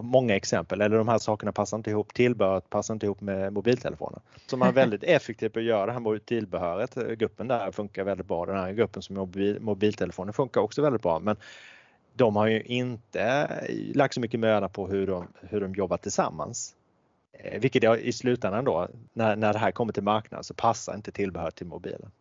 [0.02, 4.20] många exempel eller de här sakerna passar inte ihop, tillbehöret passar inte ihop med mobiltelefonen.
[4.48, 6.96] Så man är väldigt effektiv på att göra det här tillbehöret.
[7.18, 8.46] Gruppen där funkar väldigt bra.
[8.46, 11.36] Den här gruppen som är mobiltelefonen funkar också väldigt bra men
[12.14, 13.50] de har ju inte
[13.96, 16.76] lagt så mycket möda på hur de, hur de jobbar tillsammans.
[17.34, 20.96] Eh, vilket jag, i slutändan då, när, när det här kommer till marknaden så passar
[20.96, 22.12] inte tillbehör till mobilen.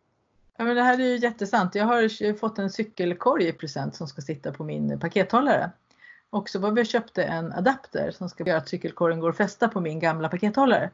[0.57, 1.75] Ja, men det här är ju jättesant.
[1.75, 5.71] Jag har fått en cykelkorg i present som ska sitta på min pakethållare.
[6.29, 9.37] Och så var vi och köpte en adapter som ska göra att cykelkorgen går att
[9.37, 10.89] fästa på min gamla pakethållare.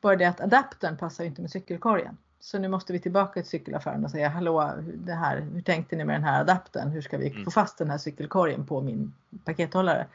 [0.00, 2.16] Bara det att adaptern passar inte med cykelkorgen.
[2.44, 6.04] Så nu måste vi tillbaka till cykelaffären och säga hallå, det här, hur tänkte ni
[6.04, 6.90] med den här adaptern?
[6.90, 7.44] Hur ska vi mm.
[7.44, 10.06] få fast den här cykelkorgen på min pakethållare?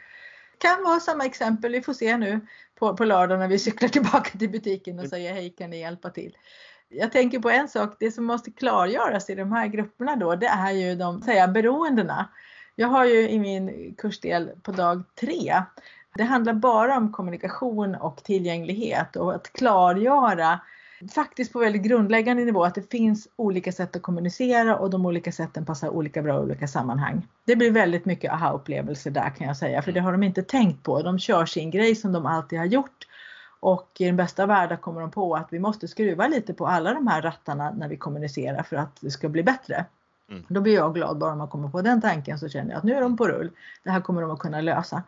[0.57, 2.39] Kan vara samma exempel, vi får se nu
[2.79, 5.09] på, på lördag när vi cyklar tillbaka till butiken och mm.
[5.09, 6.37] säger hej kan ni hjälpa till?
[6.89, 10.47] Jag tänker på en sak, det som måste klargöras i de här grupperna då, det
[10.47, 12.29] är ju de säga, beroendena.
[12.75, 15.63] Jag har ju i min kursdel på dag tre,
[16.15, 20.59] det handlar bara om kommunikation och tillgänglighet och att klargöra
[21.15, 25.31] faktiskt på väldigt grundläggande nivå att det finns olika sätt att kommunicera och de olika
[25.31, 27.27] sätten passar olika bra i olika sammanhang.
[27.45, 30.83] Det blir väldigt mycket aha-upplevelser där kan jag säga, för det har de inte tänkt
[30.83, 31.01] på.
[31.01, 33.07] De kör sin grej som de alltid har gjort
[33.59, 36.93] och i den bästa världen kommer de på att vi måste skruva lite på alla
[36.93, 39.85] de här rattarna när vi kommunicerar för att det ska bli bättre.
[40.29, 40.43] Mm.
[40.47, 42.95] Då blir jag glad bara man kommer på den tanken så känner jag att nu
[42.95, 43.51] är de på rull.
[43.83, 45.03] Det här kommer de att kunna lösa.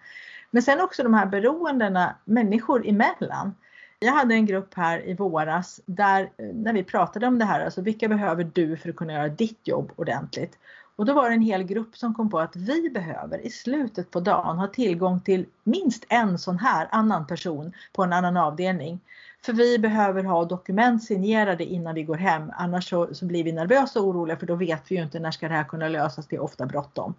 [0.52, 3.56] Men sen också de här beroendena människor emellan
[4.04, 7.66] jag hade en grupp här i våras där eh, när vi pratade om det här,
[7.66, 10.58] alltså vilka behöver du för att kunna göra ditt jobb ordentligt?
[10.96, 14.12] Och då var det en hel grupp som kom på att vi behöver i slutet
[14.12, 19.00] på dagen ha tillgång till minst en sån här annan person på en annan avdelning.
[19.46, 22.52] För vi behöver ha dokument signerade innan vi går hem.
[22.56, 25.32] Annars så, så, blir vi nervösa och oroliga för då vet vi ju inte när
[25.32, 26.28] ska det här kunna lösas.
[26.28, 27.14] Det är ofta bråttom.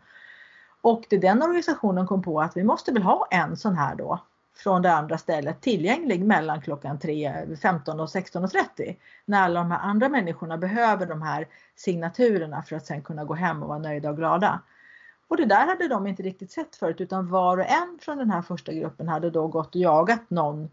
[0.80, 4.20] Och det den organisationen kom på att vi måste väl ha en sån här då
[4.54, 8.96] från det andra stället tillgänglig mellan klockan 3, 15 och 16.30.
[9.24, 13.34] När alla de här andra människorna behöver de här signaturerna för att sen kunna gå
[13.34, 14.60] hem och vara nöjda och glada.
[15.28, 18.30] Och det där hade de inte riktigt sett förut utan var och en från den
[18.30, 20.70] här första gruppen hade då gått och jagat någon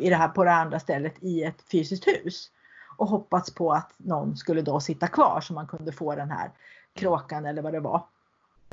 [0.00, 2.50] i det här, på det andra stället i ett fysiskt hus.
[2.96, 6.50] Och hoppats på att någon skulle då sitta kvar så man kunde få den här
[6.94, 8.06] kråkan eller vad det var.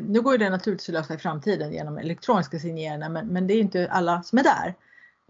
[0.08, 3.60] Nu går det naturligtvis att lösa i framtiden genom elektroniska signeringar men, men det är
[3.60, 4.76] inte alla som är där.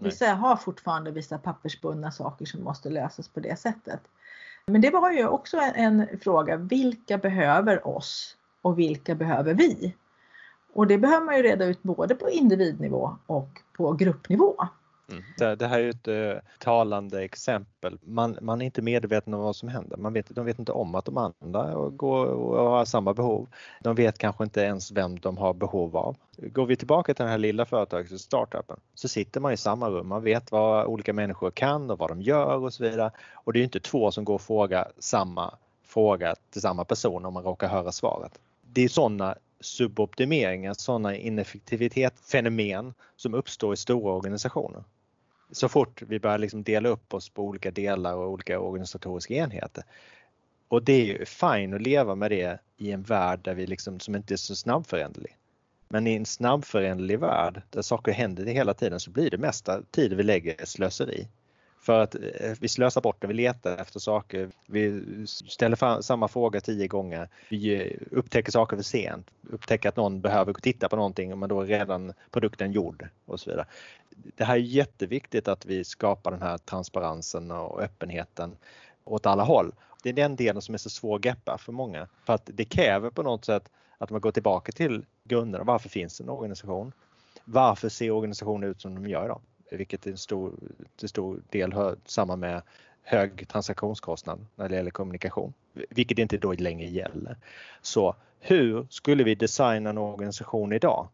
[0.01, 4.01] Vissa har fortfarande vissa pappersbundna saker som måste lösas på det sättet.
[4.65, 9.95] Men det var ju också en fråga, vilka behöver oss och vilka behöver vi?
[10.73, 14.67] Och det behöver man ju reda ut både på individnivå och på gruppnivå.
[15.09, 15.57] Mm.
[15.57, 17.97] Det här är ett uh, talande exempel.
[18.03, 19.97] Man, man, är inte medveten om vad som händer.
[19.97, 23.47] Man vet, de vet inte om att de andra går och har samma behov.
[23.81, 26.15] De vet kanske inte ens vem de har behov av.
[26.37, 30.07] Går vi tillbaka till den här lilla företaget, startupen, så sitter man i samma rum.
[30.07, 33.11] Man vet vad olika människor kan och vad de gör och så vidare.
[33.33, 37.33] Och det är inte två som går och frågar samma fråga till samma person om
[37.33, 38.39] man råkar höra svaret.
[38.61, 44.83] Det är sådana suboptimeringar, sådana ineffektivitetsfenomen som uppstår i stora organisationer.
[45.51, 49.83] Så fort vi börjar liksom dela upp oss på olika delar och olika organisatoriska enheter.
[50.67, 53.99] Och det är ju fine att leva med det i en värld där vi liksom,
[53.99, 55.37] som inte är så snabbföränderlig.
[55.87, 60.13] Men i en snabbföränderlig värld där saker händer hela tiden så blir det mesta tid
[60.13, 61.27] vi lägger slöseri.
[61.83, 66.61] För att eh, vi slösar bort det, vi letar efter saker, vi ställer samma fråga
[66.61, 71.39] tio gånger, vi eh, upptäcker saker för sent, upptäcker att någon behöver titta på någonting
[71.39, 73.65] men då är redan produkten gjord och så vidare.
[74.09, 78.55] Det här är jätteviktigt att vi skapar den här transparensen och öppenheten
[79.03, 79.71] åt alla håll.
[80.03, 82.07] Det är den delen som är så svår att greppa för många.
[82.25, 85.63] För att det kräver på något sätt att man går tillbaka till grunderna.
[85.63, 86.91] Varför finns en organisation?
[87.45, 89.41] Varför ser organisationer ut som de gör idag?
[89.77, 90.53] Vilket till stor,
[90.95, 92.61] till stor del hör samman med
[93.03, 95.53] hög transaktionskostnad när det gäller kommunikation,
[95.89, 97.37] vilket inte då längre gäller.
[97.81, 101.07] Så hur skulle vi designa en organisation idag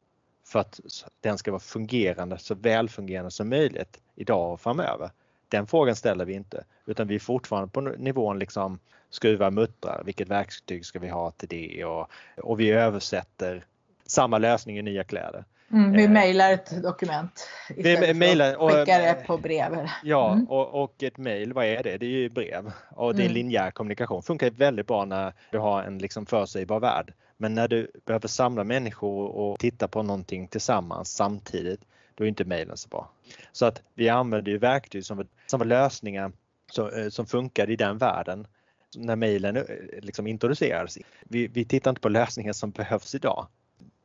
[0.45, 0.79] för att
[1.21, 5.11] den ska vara fungerande, så välfungerande som möjligt idag och framöver?
[5.47, 10.29] Den frågan ställer vi inte utan vi är fortfarande på nivån liksom skruva muttrar, vilket
[10.29, 13.65] verktyg ska vi ha till det och, och vi översätter
[14.05, 15.45] samma lösning i nya kläder.
[15.71, 19.89] Mm, vi eh, mejlar ett dokument istället vi mailar, för att skicka det på brev.
[20.03, 20.45] Ja, mm.
[20.45, 21.97] och, och, ett mejl, vad är det?
[21.97, 23.33] Det är ju brev och det är mm.
[23.33, 24.23] linjär kommunikation.
[24.23, 27.13] Funkar väldigt bra när du har en liksom förutsägbar värld.
[27.37, 31.81] Men när du behöver samla människor och titta på någonting tillsammans samtidigt,
[32.15, 33.09] då är inte mejlen så bra.
[33.51, 36.31] Så att vi använder ju verktyg som, som lösningar
[36.71, 38.47] som, eh, som funkar i den världen
[38.95, 39.63] när mejlen eh,
[40.01, 40.97] liksom introducerades.
[41.23, 43.47] Vi, vi tittar inte på lösningar som behövs idag.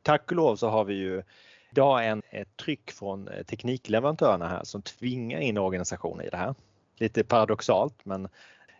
[0.01, 1.23] Tack och lov så har vi ju
[1.75, 6.55] idag en, ett tryck från eh, teknikleverantörerna här som tvingar in organisationer i det här.
[6.97, 8.27] Lite paradoxalt men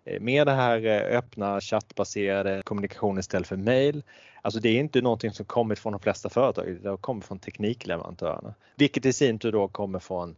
[0.05, 4.03] eh, med det här eh, öppna chattbaserade kommunikation istället för mail.
[4.41, 7.39] Alltså det är inte någonting som kommit från de flesta företag, det har kommit från
[7.39, 8.53] teknikleverantörerna.
[8.75, 10.35] Vilket i sin tur då kommer från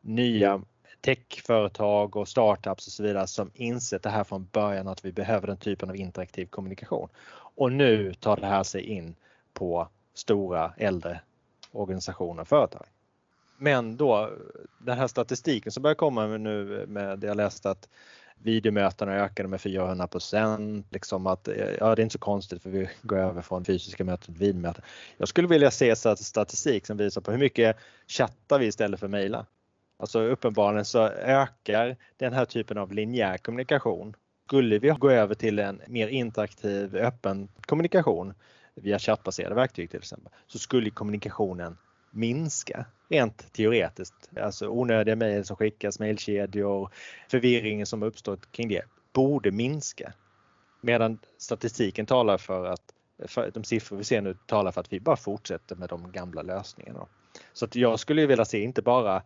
[0.00, 0.62] nya
[1.00, 5.46] techföretag och startups och så vidare som insett det här från början att vi behöver
[5.46, 7.08] den typen av interaktiv kommunikation.
[7.56, 9.14] Och nu tar det här sig in
[9.52, 11.20] på stora äldre
[11.80, 12.86] organisationer och företag.
[13.58, 14.30] Men då
[14.78, 17.88] den här statistiken som börjar komma nu med det jag läste att
[18.42, 20.86] videomötena ökade med 400 procent.
[20.90, 21.48] Liksom att,
[21.80, 24.82] ja, det är inte så konstigt för vi går över från fysiska möten till videomöten.
[25.16, 29.46] Jag skulle vilja se statistik som visar på hur mycket chattar vi istället för mejla.
[29.98, 34.14] Alltså uppenbarligen så ökar den här typen av linjär kommunikation.
[34.46, 38.34] Skulle vi gå över till en mer interaktiv öppen kommunikation
[38.76, 41.76] via chattbaserade verktyg till exempel, så skulle kommunikationen
[42.10, 44.30] minska rent teoretiskt.
[44.40, 46.90] Alltså onödiga mejl som skickas, mejlkedjor,
[47.28, 50.12] förvirringen som uppstått kring det borde minska.
[50.80, 52.92] Medan statistiken talar för att
[53.26, 56.42] för de siffror vi ser nu talar för att vi bara fortsätter med de gamla
[56.42, 57.06] lösningarna.
[57.52, 59.16] Så att jag skulle vilja se inte bara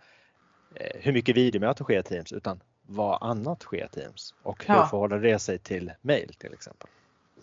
[0.75, 4.75] eh, hur mycket videomöten sker i Teams utan vad annat sker i Teams och hur
[4.75, 4.87] ja.
[4.87, 6.89] förhåller det sig till mail till exempel.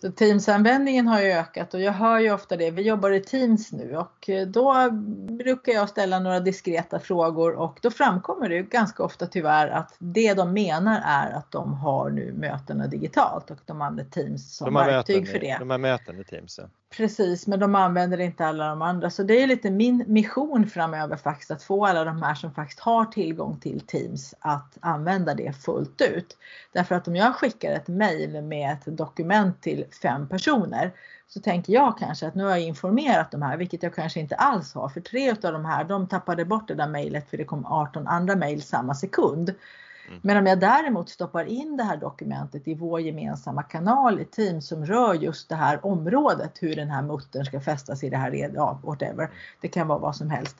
[0.00, 2.70] Så Teams-användningen har ju ökat och jag hör ju ofta det.
[2.70, 4.90] Vi jobbar i Teams nu och eh, då
[5.28, 10.34] brukar jag ställa några diskreta frågor och då framkommer det ganska ofta tyvärr att det
[10.34, 15.28] de menar är att de har nu mötena digitalt och de använder Teams som verktyg
[15.28, 15.56] för det.
[15.58, 16.58] De har möten i Teams.
[16.62, 16.68] Ja.
[16.90, 19.10] Precis, men de använder inte alla de andra.
[19.10, 22.80] Så det är lite min mission framöver faktiskt att få alla de här som faktiskt
[22.80, 26.36] har tillgång till Teams att använda det fullt ut.
[26.72, 30.92] Därför att om jag skickar ett mail med ett dokument till fem personer
[31.28, 34.36] så tänker jag kanske att nu har jag informerat de här, vilket jag kanske inte
[34.36, 34.88] alls har.
[34.88, 38.06] För tre av de här, de tappade bort det där mejlet för det kom 18
[38.06, 39.54] andra mejl samma sekund.
[40.08, 40.20] Mm.
[40.22, 44.68] Men om jag däremot stoppar in det här dokumentet i vår gemensamma kanal i Teams
[44.68, 48.50] som rör just det här området, hur den här muttern ska fästas i det här,
[48.54, 49.30] ja, whatever.
[49.60, 50.56] Det kan vara vad som helst.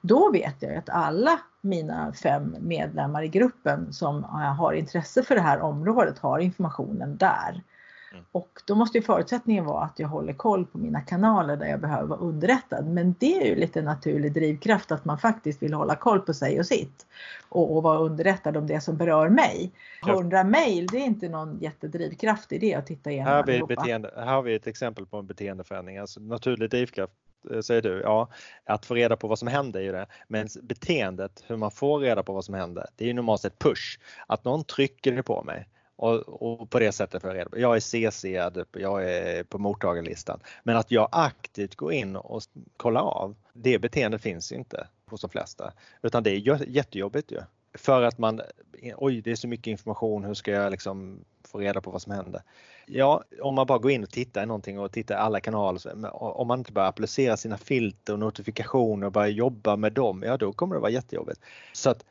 [0.00, 4.24] Då vet jag att alla mina fem medlemmar i gruppen som
[4.58, 7.62] har intresse för det här området har informationen där.
[8.12, 8.24] Mm.
[8.32, 11.80] Och då måste ju förutsättningen vara att jag håller koll på mina kanaler där jag
[11.80, 12.86] behöver vara underrättad.
[12.86, 16.58] Men det är ju lite naturlig drivkraft att man faktiskt vill hålla koll på sig
[16.58, 17.06] och sitt.
[17.48, 19.72] Och, och vara underrättad om det som berör mig.
[20.08, 23.62] 100 mejl, det är inte någon jättedrivkraft i det att titta igenom här har, vi
[23.62, 25.98] beteende, här har vi ett exempel på en beteendeförändring.
[25.98, 27.12] Alltså naturlig drivkraft
[27.50, 28.28] eh, säger du, ja,
[28.64, 30.06] att få reda på vad som händer är ju det.
[30.28, 33.58] Men beteendet, hur man får reda på vad som händer, det är ju normalt sett
[33.58, 33.98] push.
[34.26, 35.68] Att någon trycker på mig
[36.02, 37.58] och, och, på det sättet får jag reda på.
[37.58, 38.68] Jag är CC'ad, typ.
[38.82, 40.40] jag är på mottagarlistan.
[40.62, 42.42] Men att jag aktivt går in och
[42.76, 45.72] kollar av, det beteendet finns inte hos de flesta.
[46.02, 47.40] Utan det är jättejobbigt ju.
[47.74, 48.40] För att man,
[48.96, 52.12] oj det är så mycket information, hur ska jag liksom få reda på vad som
[52.12, 52.42] händer?
[52.86, 56.14] Ja, om man bara går in och tittar i någonting och tittar i alla kanaler,
[56.14, 60.36] om man inte börjar applicera sina filter och notifikationer och börjar jobba med dem, ja
[60.36, 61.40] då kommer det vara jättejobbigt.
[61.72, 62.04] Så att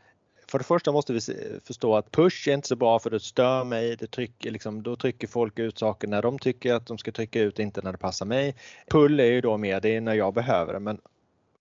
[0.52, 1.20] för det första måste vi
[1.64, 3.96] förstå att push är inte så bra för det stör mig.
[3.96, 7.42] Det trycker, liksom, då trycker folk ut saker när de tycker att de ska trycka
[7.42, 8.56] ut, inte när det passar mig.
[8.90, 10.80] Pull är ju då mer, det är när jag behöver det.
[10.80, 11.02] Men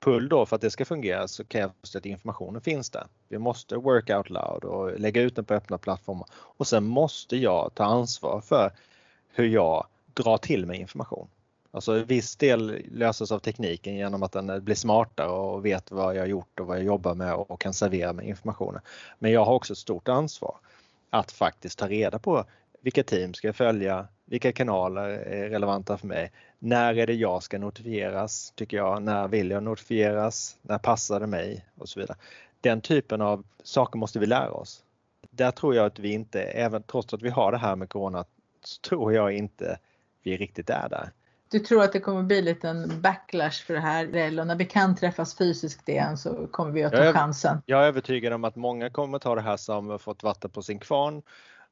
[0.01, 3.07] pull då för att det ska fungera så krävs det att informationen finns där.
[3.29, 6.29] Vi måste work out loud och lägga ut den på öppna plattformar.
[6.33, 8.73] Och sen måste jag ta ansvar för
[9.33, 11.29] hur jag drar till mig information.
[11.73, 16.17] Alltså en viss del löses av tekniken genom att den blir smartare och vet vad
[16.17, 18.81] jag har gjort och vad jag jobbar med och kan servera mig informationen.
[19.19, 20.57] Men jag har också ett stort ansvar
[21.11, 22.45] att faktiskt ta reda på
[22.81, 27.43] vilka team ska jag följa, vilka kanaler är relevanta för mig, när är det jag
[27.43, 32.19] ska notifieras, tycker jag, när vill jag notifieras, när passar det mig och så vidare.
[32.61, 34.85] Den typen av saker måste vi lära oss.
[35.31, 38.25] Där tror jag att vi inte, även trots att vi har det här med Corona,
[38.65, 39.79] så tror jag inte
[40.23, 41.11] vi riktigt är där
[41.51, 44.65] du tror att det kommer bli lite en backlash för det här och när vi
[44.65, 47.63] kan träffas fysiskt igen så kommer vi att ta jag chansen.
[47.67, 50.79] Jag är övertygad om att många kommer ta det här som fått vatten på sin
[50.79, 51.23] kvarn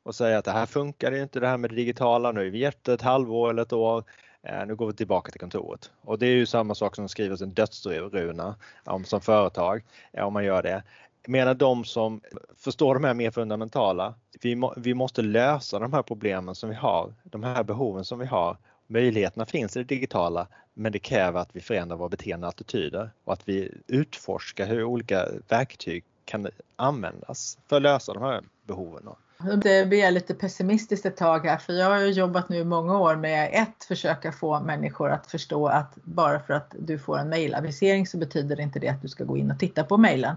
[0.03, 2.33] och säga att det här funkar inte det här med det digitala.
[2.33, 4.05] Nu vi gett ett halvår eller ett år.
[4.43, 5.91] Eh, nu går vi tillbaka till kontoret.
[6.01, 10.45] Och det är ju samma sak som skriver en dödsruna om som företag om man
[10.45, 10.83] gör det.
[11.27, 12.21] Medan de som
[12.57, 16.75] förstår de här mer fundamentala, vi, må, vi måste lösa de här problemen som vi
[16.75, 18.57] har, de här behoven som vi har
[18.91, 23.11] Möjligheterna finns i det digitala men det kräver att vi förändrar våra beteenden och attityder
[23.25, 29.09] och att vi utforskar hur olika verktyg kan användas för att lösa de här behoven.
[29.63, 32.65] Det blir jag lite pessimistiskt ett tag här för jag har ju jobbat nu i
[32.65, 37.19] många år med ett försöka få människor att förstå att bara för att du får
[37.19, 39.97] en mejlavisering så betyder det inte det att du ska gå in och titta på
[39.97, 40.37] mejlen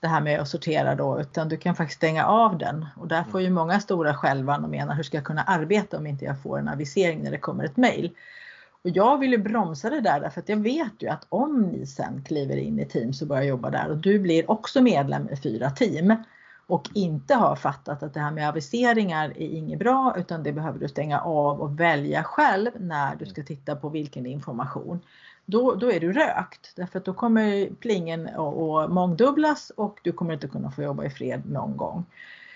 [0.00, 2.86] det här med att sortera då, utan du kan faktiskt stänga av den.
[2.96, 6.06] Och där får ju många stora skälvan och menar hur ska jag kunna arbeta om
[6.06, 8.10] inte jag får en avisering när det kommer ett mejl.
[8.84, 11.86] Och jag vill ju bromsa det där därför att jag vet ju att om ni
[11.86, 15.36] sen kliver in i Teams och börjar jobba där och du blir också medlem i
[15.36, 16.14] fyra team
[16.66, 20.78] och inte har fattat att det här med aviseringar är inget bra utan det behöver
[20.78, 25.00] du stänga av och välja själv när du ska titta på vilken information
[25.50, 26.72] då, då är du rökt.
[26.76, 31.10] Därför att då kommer plingen att mångdubblas och du kommer inte kunna få jobba i
[31.10, 32.04] fred någon gång.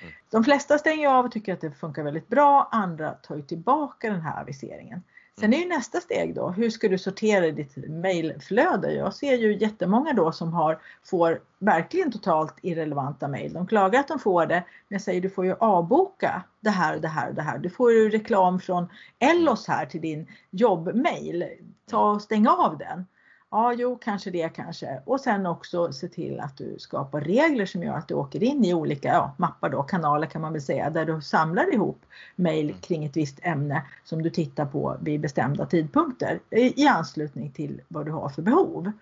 [0.02, 0.14] Mm.
[0.30, 2.68] De flesta stänger av och tycker att det funkar väldigt bra.
[2.72, 5.02] Andra tar ju tillbaka den här aviseringen.
[5.40, 8.92] Sen är ju nästa steg då, hur ska du sortera ditt mailflöde?
[8.92, 13.52] Jag ser ju jättemånga då som har, får verkligen totalt irrelevanta mail.
[13.52, 16.98] De klagar att de får det, men jag säger du får ju avboka det här,
[16.98, 17.58] det här, det här.
[17.58, 18.86] Du får ju reklam från
[19.18, 21.44] Ellos här till din jobbmail.
[21.90, 23.06] Ta och stäng av den.
[23.54, 25.00] Ja, jo, kanske det kanske.
[25.04, 28.64] Och sen också se till att du skapar regler som gör att du åker in
[28.64, 32.68] i olika ja, mappar då, kanaler kan man väl säga, där du samlar ihop mejl
[32.70, 32.80] mm.
[32.80, 38.06] kring ett visst ämne som du tittar på vid bestämda tidpunkter i anslutning till vad
[38.06, 38.80] du har för behov.
[38.80, 38.92] Mm.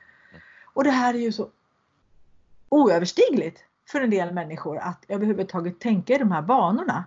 [0.72, 1.48] Och det här är ju så
[2.68, 7.04] oöverstigligt för en del människor att överhuvudtaget tänka i de här banorna.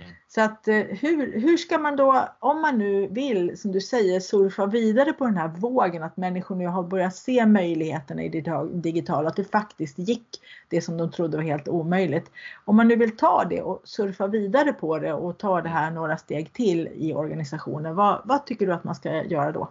[0.00, 0.14] Mm.
[0.28, 4.20] Så att eh, hur, hur ska man då, om man nu vill, som du säger,
[4.20, 8.68] surfa vidare på den här vågen att människor nu har börjat se möjligheterna i det
[8.72, 12.30] digitala, att det faktiskt gick det som de trodde var helt omöjligt.
[12.64, 15.90] Om man nu vill ta det och surfa vidare på det och ta det här
[15.90, 19.70] några steg till i organisationen, vad, vad tycker du att man ska göra då?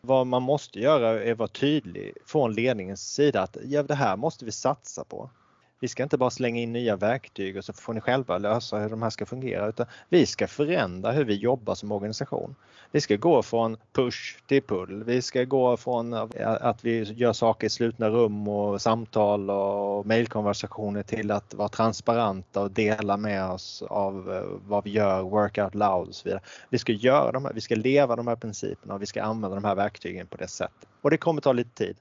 [0.00, 4.16] Vad man måste göra är att vara tydlig från ledningens sida att ja, det här
[4.16, 5.30] måste vi satsa på.
[5.82, 8.88] Vi ska inte bara slänga in nya verktyg och så får ni själva lösa hur
[8.88, 12.54] de här ska fungera utan vi ska förändra hur vi jobbar som organisation.
[12.90, 15.04] Vi ska gå från push till pull.
[15.04, 21.02] Vi ska gå från att vi gör saker i slutna rum och samtal och mejlkonversationer
[21.02, 25.74] till att vara transparenta och dela med oss av eh, vad vi gör, work out
[25.74, 26.42] loud och så vidare.
[26.70, 29.54] Vi ska göra de här, vi ska leva de här principerna och vi ska använda
[29.54, 30.88] de här verktygen på det sättet.
[31.00, 31.96] Och det kommer ta lite tid.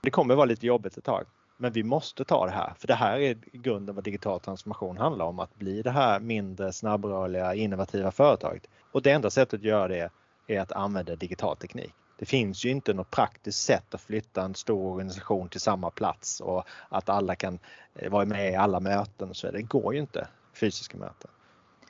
[0.00, 1.24] Det kommer vara lite jobbigt ett tag.
[1.56, 4.98] Men vi måste ta det här, för det här är i grunden vad digital transformation
[4.98, 8.66] handlar om, att bli det här mindre snabbrörliga, innovativa företaget.
[8.92, 10.10] Och det enda sättet att göra det
[10.46, 11.94] är att använda digital teknik.
[12.18, 16.40] Det finns ju inte något praktiskt sätt att flytta en stor organisation till samma plats
[16.40, 17.58] och att alla kan
[17.94, 19.34] eh, vara med i alla möten.
[19.34, 21.30] Så det går ju inte, fysiska möten.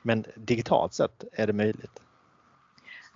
[0.01, 2.01] Men digitalt sett är det möjligt.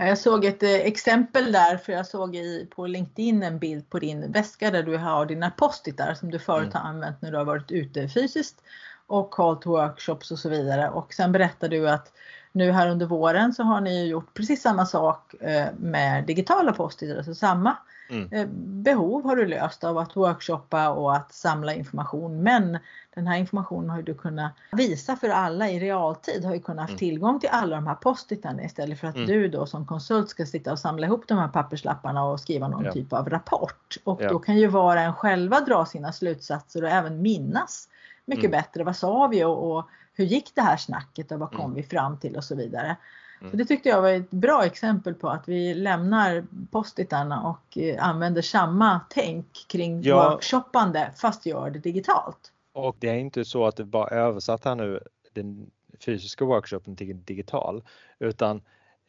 [0.07, 3.99] Jag såg ett eh, exempel där, för jag såg i, på LinkedIn en bild på
[3.99, 6.73] din väska där du har dina postitar som du förut mm.
[6.73, 8.61] har använt när du har varit ute fysiskt
[9.07, 10.89] och hållit workshops och så vidare.
[10.89, 12.11] Och sen berättar du att
[12.51, 17.17] nu här under våren så har ni gjort precis samma sak eh, med digitala postitar,
[17.17, 17.77] alltså samma
[18.11, 18.27] Mm.
[18.31, 18.47] Eh,
[18.83, 22.43] behov har du löst av att workshoppa och att samla information.
[22.43, 22.77] Men
[23.15, 26.45] den här informationen har du kunnat visa för alla i realtid.
[26.45, 26.97] Har ju kunnat ha mm.
[26.97, 29.27] tillgång till alla de här postitarna istället för att mm.
[29.27, 32.85] du då som konsult ska sitta och samla ihop de här papperslapparna och skriva någon
[32.85, 32.91] ja.
[32.91, 33.97] typ av rapport.
[34.03, 34.29] Och ja.
[34.29, 37.89] då kan ju var och en själva dra sina slutsatser och även minnas
[38.25, 38.51] mycket mm.
[38.51, 38.83] bättre.
[38.83, 41.73] Vad sa vi och, och, hur gick det här snacket och vad kom mm.
[41.73, 42.97] vi fram till och så vidare.
[43.41, 43.51] Mm.
[43.51, 48.07] Så det tyckte jag var ett bra exempel på att vi lämnar postitarna och eh,
[48.07, 50.29] använder samma tänk kring ja.
[50.29, 52.51] workshoppande fast gör det digitalt.
[52.73, 54.99] Och det är inte så att det bara översatt här nu
[55.33, 57.83] den fysiska workshopen till digital
[58.19, 58.61] utan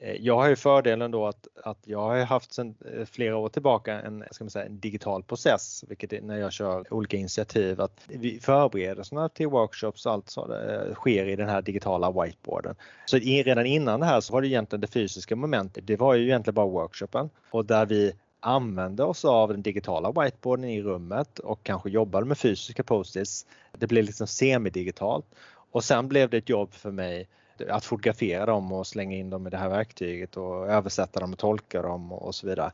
[0.03, 3.49] Eh, jag har ju fördelen då att, att jag har haft sedan eh, flera år
[3.49, 7.81] tillbaka en, ska man säga, en digital process, vilket är när jag kör olika initiativ,
[7.81, 8.01] att
[8.41, 12.75] förberedelserna till workshops och allt så eh, sker i den här digitala whiteboarden.
[13.05, 16.25] Så redan innan det här så var det egentligen det fysiska momentet, det var ju
[16.25, 21.63] egentligen bara workshopen och där vi använde oss av den digitala whiteboarden i rummet och
[21.63, 23.47] kanske jobbade med fysiska post-its.
[23.73, 25.27] Det blev liksom semidigitalt
[25.73, 27.29] och sen blev det ett jobb för mig
[27.71, 31.39] att fotografera dem och slänga in dem i det här verktyget och översätta dem och
[31.39, 32.73] tolka dem och så vidare.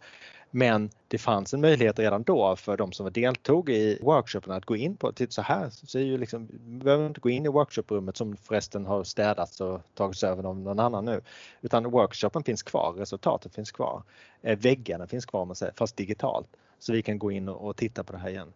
[0.50, 4.76] Men det fanns en möjlighet redan då för de som deltog i workshopen att gå
[4.76, 7.48] in på, titta så här, så är ju liksom, vi behöver inte gå in i
[7.48, 11.20] workshoprummet som förresten har städats och tagits över av någon annan nu.
[11.60, 14.02] Utan workshopen finns kvar, resultatet finns kvar.
[14.42, 16.48] Eh, väggarna finns kvar man säger, fast digitalt.
[16.78, 18.52] Så vi kan gå in och, titta på det här igen.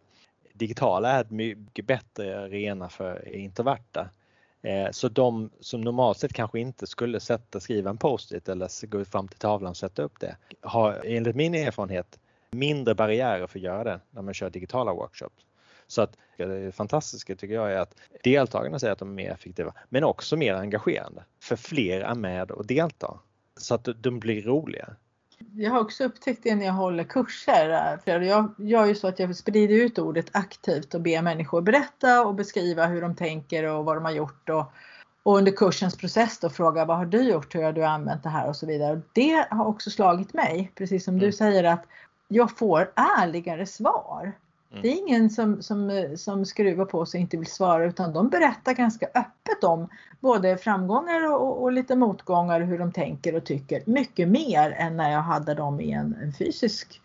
[0.52, 4.08] Digitala är ett mycket bättre arena för introverta
[4.62, 9.04] Eh, så de som normalt sett kanske inte skulle sätta, skriva en post-it eller gå
[9.04, 12.18] fram till tavlan och sätta upp det har enligt min erfarenhet
[12.50, 15.44] mindre barriärer för att göra det när man kör digitala workshops.
[15.86, 19.74] Så att det fantastiska tycker jag är att deltagarna säger att de är mer effektiva
[19.88, 21.24] men också mer engagerande.
[21.42, 23.18] För fler är med och deltar.
[23.56, 24.96] Så att de blir roliga
[25.56, 27.98] jag har också upptäckt det när jag håller kurser.
[28.04, 32.26] För jag gör ju så att jag sprider ut ordet aktivt och ber människor berätta
[32.26, 34.48] och beskriva hur de tänker och vad de har gjort.
[34.48, 34.72] Och,
[35.22, 38.28] och under kursens process då fråga vad har du gjort, hur har du använt det
[38.28, 39.00] här och så vidare.
[39.12, 41.26] Det har också slagit mig, precis som mm.
[41.26, 41.84] du säger att
[42.28, 44.32] jag får ärligare svar.
[44.72, 44.82] Mm.
[44.82, 48.12] Det är ingen som, som, eh, som skruvar på sig och inte vill svara utan
[48.12, 49.88] de berättar ganska öppet om
[50.20, 53.82] både framgångar och, och lite motgångar, hur de tänker och tycker.
[53.86, 57.00] Mycket mer än när jag hade dem i en, en fysisk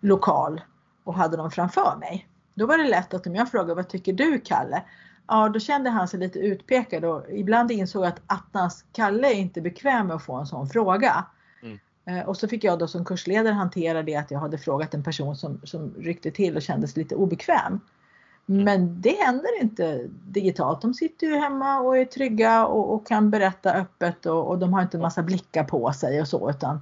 [0.00, 0.60] lokal
[1.04, 2.28] och hade dem framför mig.
[2.54, 4.82] Då var det lätt att om jag frågade vad tycker du Kalle?
[5.26, 9.34] Ja, då kände han sig lite utpekad och ibland insåg jag att attans Kalle är
[9.34, 11.26] inte bekväm med att få en sån fråga.
[12.10, 15.02] Eh, och så fick jag då som kursledare hantera det att jag hade frågat en
[15.02, 17.80] person som, som ryckte till och kändes lite obekväm.
[18.48, 18.64] Mm.
[18.64, 20.82] Men det händer inte digitalt.
[20.82, 24.72] De sitter ju hemma och är trygga och, och kan berätta öppet och, och, de
[24.72, 26.80] har inte en massa blickar på sig och så utan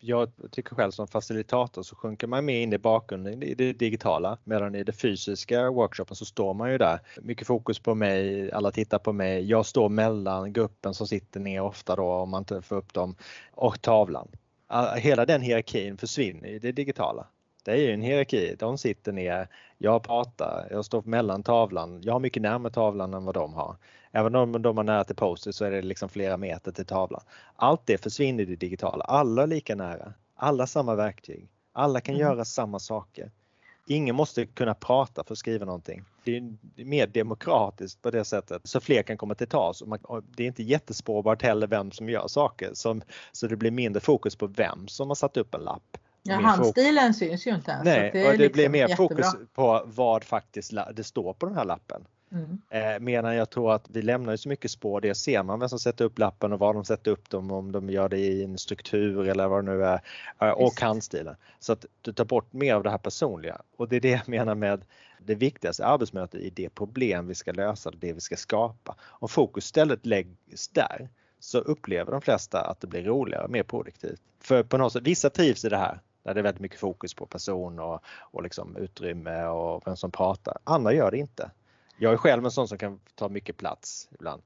[0.00, 4.38] jag tycker själv som facilitator så sjunker man med in i bakgrunden i det digitala
[4.44, 7.00] medan i det fysiska workshopen så står man ju där.
[7.22, 9.44] Mycket fokus på mig, alla tittar på mig.
[9.44, 13.16] Jag står mellan gruppen som sitter ner ofta då om man inte får upp dem
[13.52, 14.28] och tavlan.
[14.96, 17.26] Hela den hierarkin försvinner i det digitala.
[17.64, 18.56] Det är ju en hierarki.
[18.58, 19.48] De sitter ner,
[19.78, 22.00] jag pratar, jag står mellan tavlan.
[22.02, 23.76] Jag har mycket närmare tavlan än vad de har.
[24.12, 27.22] Även om de har nära till poster så är det liksom flera meter till tavlan.
[27.56, 29.04] Allt det försvinner i det digitala.
[29.04, 30.12] Alla är lika nära.
[30.36, 31.48] Alla samma verktyg.
[31.72, 32.26] Alla kan mm.
[32.26, 33.30] göra samma saker.
[33.86, 36.04] Ingen måste kunna prata för att skriva någonting.
[36.24, 39.82] Det är mer demokratiskt på det sättet så fler kan komma till tals.
[40.36, 42.70] Det är inte jättespårbart heller vem som gör saker
[43.32, 45.98] så det blir mindre fokus på vem som har satt upp en lapp.
[46.28, 47.84] Ja, handstilen syns ju inte ens.
[47.84, 49.08] Nej, det, och det liksom blir mer jättebra.
[49.08, 52.04] fokus på vad faktiskt det står på den här lappen.
[52.32, 52.58] Mm.
[52.70, 55.00] Eh, medan jag tror att vi lämnar så mycket spår.
[55.00, 57.72] Det ser man vem som sätter upp lappen och var de sätter upp dem, om
[57.72, 60.00] de gör det i en struktur eller vad det nu är.
[60.40, 61.36] Eh, och handstilen.
[61.58, 63.60] Så att du tar bort mer av det här personliga.
[63.76, 64.84] Och det är det jag menar med
[65.18, 68.96] det viktigaste arbetsmötet i det problem vi ska lösa, det vi ska skapa.
[69.00, 71.08] Om fokus istället läggs där
[71.40, 74.20] så upplever de flesta att det blir roligare och mer produktivt.
[74.40, 77.14] För på något sätt, vissa trivs i det här där det är väldigt mycket fokus
[77.14, 80.58] på person och, och liksom utrymme och vem som pratar.
[80.64, 81.50] Andra gör det inte.
[81.98, 84.42] Jag är själv en sån som kan ta mycket plats ibland.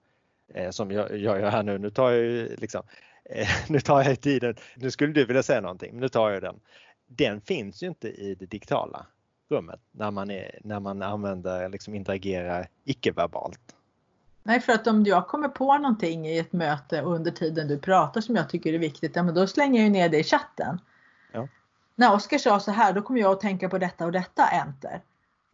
[0.55, 1.78] Eh, som jag, jag gör här nu.
[1.78, 2.83] Nu tar jag ju liksom,
[3.24, 4.57] eh, nu tar jag tiden.
[4.76, 6.61] Nu skulle du vilja säga någonting, men nu tar jag den.
[7.07, 9.07] Den finns ju inte i det digitala
[9.49, 13.76] rummet när man, är, när man använder, liksom interagerar icke-verbalt.
[14.43, 18.20] Nej, för att om jag kommer på någonting i ett möte under tiden du pratar
[18.20, 20.78] som jag tycker är viktigt, ja, men då slänger jag ner det i chatten.
[21.95, 25.03] När Oskar sa så här, då kommer jag att tänka på detta och detta, enter.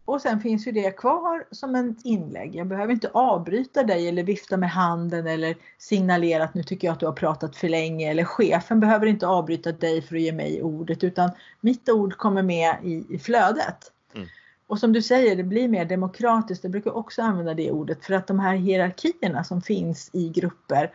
[0.05, 2.55] Och sen finns ju det kvar som ett inlägg.
[2.55, 6.93] Jag behöver inte avbryta dig eller vifta med handen eller signalera att nu tycker jag
[6.93, 8.11] att du har pratat för länge.
[8.11, 11.31] Eller chefen behöver inte avbryta dig för att ge mig ordet utan
[11.61, 13.93] mitt ord kommer med i, i flödet.
[14.15, 14.29] Mm.
[14.67, 16.65] Och som du säger, det blir mer demokratiskt.
[16.65, 20.93] Jag brukar också använda det ordet för att de här hierarkierna som finns i grupper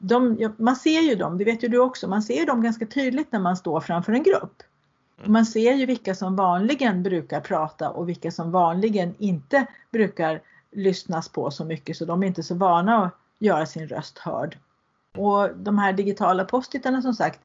[0.00, 3.32] de, man ser ju dem, det vet ju du också, man ser dem ganska tydligt
[3.32, 4.62] när man står framför en grupp.
[5.20, 5.32] Mm.
[5.32, 10.40] Man ser ju vilka som vanligen brukar prata och vilka som vanligen inte brukar
[10.72, 14.58] lyssnas på så mycket så de är inte så vana att göra sin röst hörd.
[15.16, 17.40] Och de här digitala postitarna som sagt,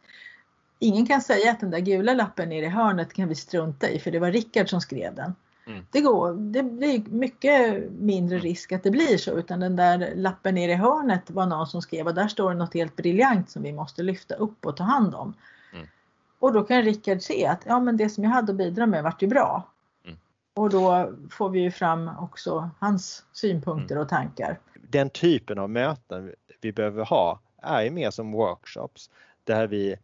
[0.80, 3.99] ingen kan säga att den där gula lappen nere i hörnet kan vi strunta i
[3.99, 5.36] för det var Rickard som skrev den.
[5.67, 5.86] Mm.
[5.91, 10.55] Det, går, det blir mycket mindre risk att det blir så utan den där lappen
[10.55, 13.63] nere i hörnet var någon som skrev och där står det något helt briljant som
[13.63, 15.34] vi måste lyfta upp och ta hand om.
[16.45, 19.03] Och då kan Rickard se att ja, men det som jag hade att bidra med
[19.03, 19.63] vart ju bra.
[20.05, 20.17] Mm.
[20.55, 24.03] Och då får vi ju fram också hans synpunkter mm.
[24.03, 24.59] och tankar.
[24.89, 29.09] Den typen av möten vi behöver ha är ju mer som workshops
[29.43, 29.95] där vi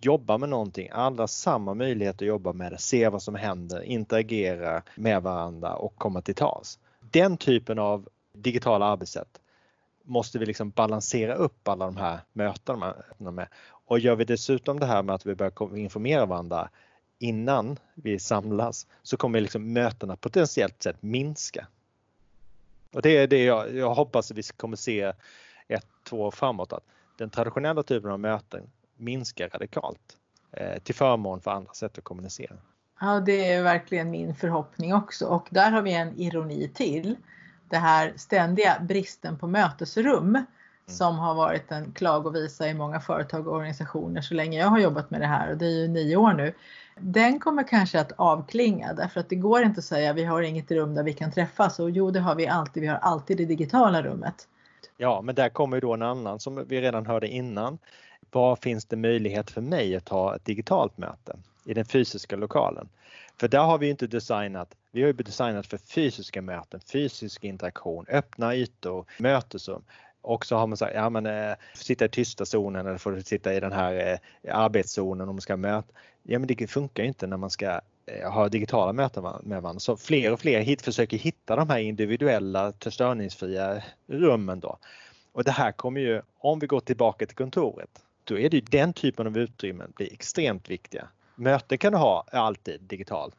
[0.00, 3.82] jobbar med någonting, alla har samma möjlighet att jobba med det, se vad som händer,
[3.82, 6.78] interagera med varandra och komma till tals.
[7.00, 9.40] Den typen av digitala arbetssätt
[10.04, 13.48] måste vi liksom balansera upp alla de här mötena med.
[13.86, 16.68] Och gör vi dessutom det här med att vi börjar informera varandra
[17.18, 21.66] innan vi samlas så kommer liksom mötena potentiellt sett minska.
[22.92, 25.12] Och det är det jag, jag hoppas att vi kommer se
[25.68, 26.84] ett, två år framåt att
[27.18, 30.16] den traditionella typen av möten minskar radikalt
[30.52, 32.56] eh, till förmån för andra sätt att kommunicera.
[33.00, 37.16] Ja, det är verkligen min förhoppning också och där har vi en ironi till.
[37.68, 40.44] Det här ständiga bristen på mötesrum
[40.88, 45.10] som har varit en klagovisa i många företag och organisationer så länge jag har jobbat
[45.10, 46.54] med det här och det är ju nio år nu.
[47.00, 50.70] Den kommer kanske att avklinga därför att det går inte att säga vi har inget
[50.70, 53.44] rum där vi kan träffas och jo det har vi alltid, vi har alltid det
[53.44, 54.48] digitala rummet.
[54.96, 57.78] Ja men där kommer ju då en annan som vi redan hörde innan.
[58.30, 62.88] Var finns det möjlighet för mig att ha ett digitalt möte i den fysiska lokalen?
[63.40, 68.06] För där har vi inte designat, vi har ju designat för fysiska möten, fysisk interaktion,
[68.08, 69.82] öppna ytor, mötesrum.
[70.26, 73.22] Och så har man sagt, ja men eh, sitta i tysta zonen eller får du
[73.22, 75.92] sitta i den här eh, arbetszonen om man ska möta.
[76.22, 79.80] Ja men det funkar ju inte när man ska eh, ha digitala möten med varandra.
[79.80, 84.78] Så fler och fler hit, försöker hitta de här individuella störningsfria rummen då.
[85.32, 87.90] Och det här kommer ju, om vi går tillbaka till kontoret,
[88.24, 91.08] då är det ju den typen av utrymmen blir extremt viktiga.
[91.34, 93.34] Möten kan du ha alltid digitalt.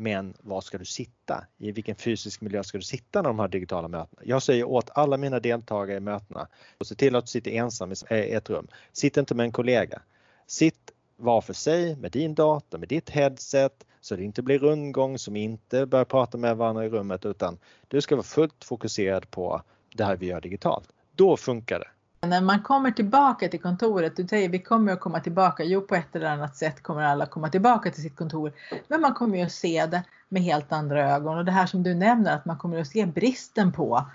[0.00, 1.46] Men var ska du sitta?
[1.58, 4.18] I vilken fysisk miljö ska du sitta när de har digitala möten?
[4.22, 6.48] Jag säger åt alla mina deltagare i mötena,
[6.84, 8.68] se till att du sitter ensam i eh, ett rum.
[8.92, 10.02] Sitt inte med en kollega.
[10.46, 15.18] Sitt var för sig med din dator, med ditt headset så det inte blir rundgång
[15.18, 19.62] som inte börjar prata med varandra i rummet utan du ska vara fullt fokuserad på
[19.94, 20.88] det här vi gör digitalt.
[21.12, 21.88] Då funkar det.
[22.20, 25.94] När man kommer tillbaka till kontoret, du säger vi kommer att komma tillbaka, jo på
[25.94, 28.52] ett eller annat sätt kommer alla komma tillbaka till sitt kontor.
[28.88, 31.82] Men man kommer ju att se det med helt andra ögon och det här som
[31.82, 34.06] du nämner att man kommer att se bristen på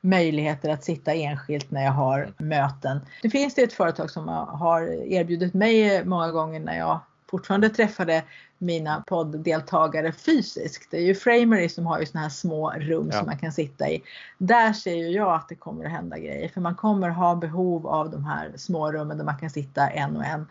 [0.00, 3.00] möjligheter att sitta enskilt när jag har möten.
[3.22, 4.82] Det finns det ett företag som har
[5.12, 7.00] erbjudit mig många gånger när jag
[7.34, 8.24] fortfarande träffade
[8.58, 10.90] mina podddeltagare fysiskt.
[10.90, 13.18] Det är ju Framery som har ju såna här små rum ja.
[13.18, 14.02] som man kan sitta i.
[14.38, 17.86] Där ser ju jag att det kommer att hända grejer för man kommer ha behov
[17.86, 20.46] av de här små rummen där man kan sitta en och en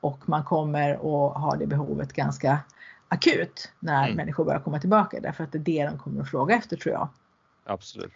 [0.00, 2.58] och man kommer att ha det behovet ganska
[3.08, 4.16] akut när mm.
[4.16, 6.94] människor börjar komma tillbaka därför att det är det de kommer att fråga efter tror
[6.94, 7.08] jag.
[7.64, 8.12] Absolut.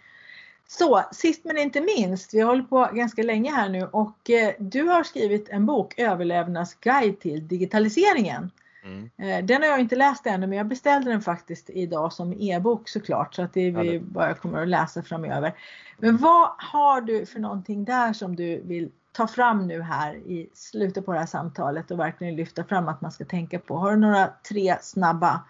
[0.71, 4.53] Så sist men inte minst, vi har hållit på ganska länge här nu och eh,
[4.59, 8.51] du har skrivit en bok Överlevnadsguide till digitaliseringen.
[8.83, 9.09] Mm.
[9.17, 12.89] Eh, den har jag inte läst ännu men jag beställde den faktiskt idag som e-bok
[12.89, 15.53] såklart så att det är vi bara kommer att läsa framöver.
[15.97, 20.49] Men vad har du för någonting där som du vill ta fram nu här i
[20.53, 23.77] slutet på det här samtalet och verkligen lyfta fram att man ska tänka på?
[23.77, 25.41] Har du några tre snabba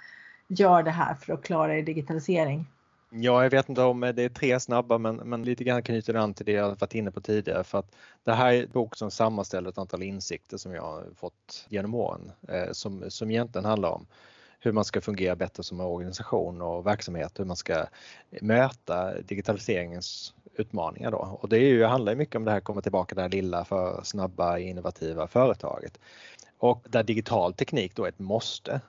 [0.47, 2.67] gör det här för att klara er digitalisering?
[3.11, 6.21] Ja, jag vet inte om det är tre snabba men, men lite grann knyter det
[6.21, 8.95] an till det jag varit inne på tidigare för att det här är en bok
[8.95, 13.65] som sammanställer ett antal insikter som jag har fått genom åren eh, som, som egentligen
[13.65, 14.07] handlar om
[14.59, 17.85] hur man ska fungera bättre som organisation och verksamhet, hur man ska
[18.41, 21.39] möta digitaliseringens utmaningar då.
[21.41, 24.01] Och det är ju, handlar mycket om det här komma tillbaka det här lilla för
[24.03, 25.99] snabba innovativa företaget.
[26.57, 28.81] Och där digital teknik då är ett måste.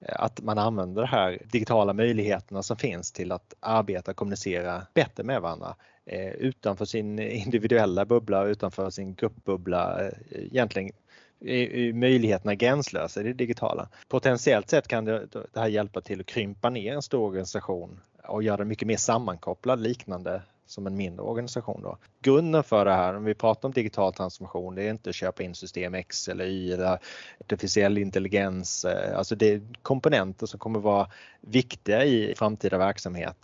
[0.00, 4.86] Eh, att man använder de här digitala möjligheterna som finns till att arbeta och kommunicera
[4.94, 5.76] bättre med varandra
[6.06, 10.06] eh, utanför sin individuella bubbla, utanför sin gruppbubbla.
[10.06, 10.92] Eh, egentligen
[11.40, 13.88] är möjligheterna gränslösa i det digitala.
[14.08, 18.42] Potentiellt sett kan det, det här hjälpa till att krympa ner en stor organisation och
[18.42, 21.82] göra den mycket mer sammankopplad liknande som en mindre organisation.
[21.82, 21.98] Då.
[22.20, 25.42] Grunden för det här, om vi pratar om digital transformation, det är inte att köpa
[25.42, 26.98] in system X eller Y eller
[27.40, 28.84] artificiell intelligens.
[28.84, 31.10] Eh, alltså det är komponenter som kommer vara
[31.40, 33.36] viktiga i framtida verksamhet.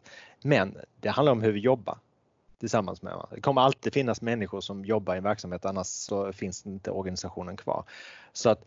[0.43, 1.99] Men det handlar om hur vi jobbar
[2.59, 3.35] tillsammans med varandra.
[3.35, 7.57] Det kommer alltid finnas människor som jobbar i en verksamhet annars så finns inte organisationen
[7.57, 7.85] kvar.
[8.33, 8.65] Så att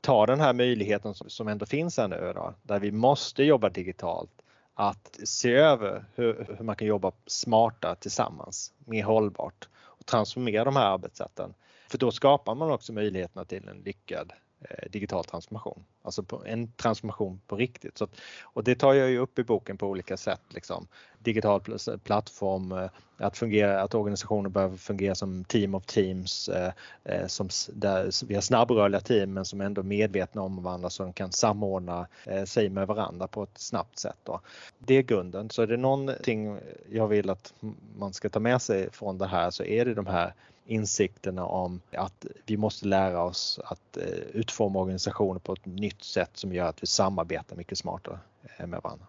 [0.00, 4.41] ta den här möjligheten som ändå finns här nu då, där vi måste jobba digitalt
[4.74, 10.76] att se över hur, hur man kan jobba smartare tillsammans, mer hållbart och transformera de
[10.76, 11.54] här arbetssätten.
[11.90, 14.32] För då skapar man också möjligheterna till en lyckad
[14.70, 15.84] Eh, digital transformation.
[16.02, 17.98] Alltså en transformation på riktigt.
[17.98, 18.10] Så att,
[18.42, 20.40] och det tar jag ju upp i boken på olika sätt.
[20.48, 20.86] Liksom.
[21.18, 21.60] Digital
[22.04, 26.72] plattform, eh, att, fungera, att organisationer behöver fungera som team of teams, eh,
[27.04, 31.02] eh som, där vi har snabbrörliga team men som ändå är medvetna om varandra så
[31.02, 32.06] de kan samordna
[32.46, 34.18] sig med varandra på ett snabbt sätt.
[34.22, 34.40] Då.
[34.78, 35.50] Det är grunden.
[35.50, 36.58] Så är det någonting
[36.90, 37.54] jag vill att
[37.96, 40.34] man ska ta med sig från det här så är det de här
[40.72, 46.30] insikterna om att vi måste lära oss att eh, utforma organisationer på ett nytt sätt
[46.34, 48.18] som gör att vi samarbetar mycket smartare
[48.58, 49.06] eh, med varandra.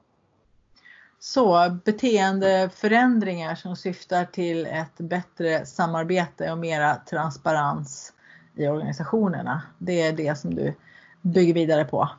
[1.20, 8.14] Så beteendeförändringar som syftar till ett bättre samarbete och mera transparens
[8.56, 9.62] i organisationerna.
[9.78, 10.76] Det är det som du
[11.22, 12.10] bygger vidare på.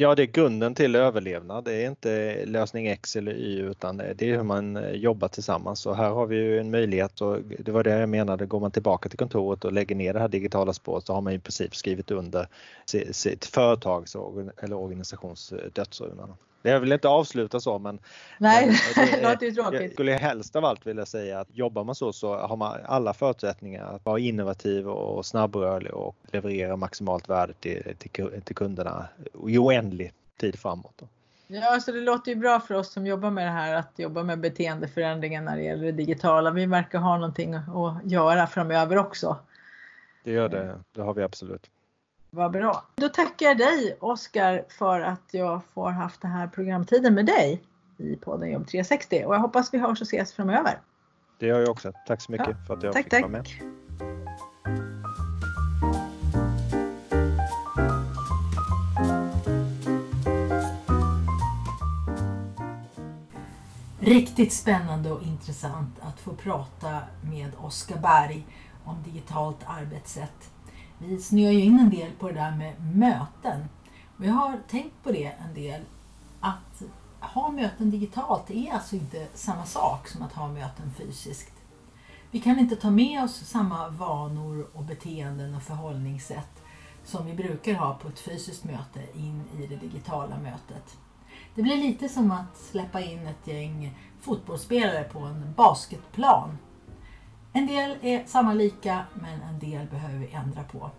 [0.00, 1.64] Ja, det är grunden till överlevnad.
[1.64, 5.86] Det är inte lösning X eller Y utan det är hur man eh, jobbar tillsammans.
[5.86, 8.70] Och här har vi ju en möjlighet och det var det jag menade, går man
[8.70, 11.76] tillbaka till kontoret och lägger ner det här digitala spåret så har man i princip
[11.76, 12.48] skrivit under
[13.10, 14.16] sitt företags
[14.62, 16.28] eller organisations eh, dödsurna.
[16.62, 17.98] Jag vill inte avsluta så men,
[18.38, 19.80] Nej, men det, ju tråkigt.
[19.80, 23.14] Jag skulle helst av allt vilja säga att jobbar man så så har man alla
[23.14, 29.08] förutsättningar att vara innovativ och snabbrörlig och leverera maximalt värde till, till, till kunderna
[29.48, 30.94] i oändlig tid framåt.
[30.96, 31.08] Då.
[31.50, 34.22] Ja, så det låter ju bra för oss som jobbar med det här att jobba
[34.22, 36.50] med beteendeförändringen när det gäller det digitala.
[36.50, 39.36] Vi verkar ha någonting att göra framöver också.
[40.24, 41.70] Det gör det, det har vi absolut.
[42.30, 42.84] Vad bra.
[42.96, 47.62] Då tackar jag dig Oskar för att jag får haft den här programtiden med dig
[47.96, 50.78] i podden Jobb 360 och jag hoppas vi hörs och ses framöver.
[51.38, 51.92] Det gör jag också.
[52.06, 52.66] Tack så mycket ja.
[52.66, 53.22] för att jag tack, fick tack.
[53.22, 53.48] vara med.
[64.00, 68.46] Riktigt spännande och intressant att få prata med Oskar Berg
[68.84, 70.50] om digitalt arbetssätt
[70.98, 73.68] vi snöar ju in en del på det där med möten.
[74.18, 75.82] Och jag har tänkt på det en del,
[76.40, 76.82] att
[77.20, 81.52] ha möten digitalt är alltså inte samma sak som att ha möten fysiskt.
[82.30, 86.62] Vi kan inte ta med oss samma vanor och beteenden och förhållningssätt
[87.04, 90.96] som vi brukar ha på ett fysiskt möte in i det digitala mötet.
[91.54, 96.58] Det blir lite som att släppa in ett gäng fotbollsspelare på en basketplan
[97.52, 100.90] en del är samma lika men en del behöver vi ändra på.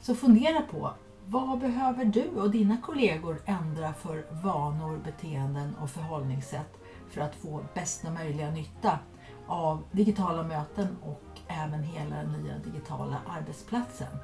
[0.00, 0.90] Så fundera på
[1.26, 6.78] vad behöver du och dina kollegor ändra för vanor, beteenden och förhållningssätt
[7.10, 8.98] för att få bästa möjliga nytta
[9.46, 14.18] av digitala möten och även hela den nya digitala arbetsplatsen.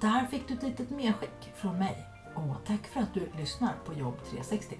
[0.00, 3.94] Där fick du ett litet medskick från mig och tack för att du lyssnar på
[3.94, 4.76] Jobb 360.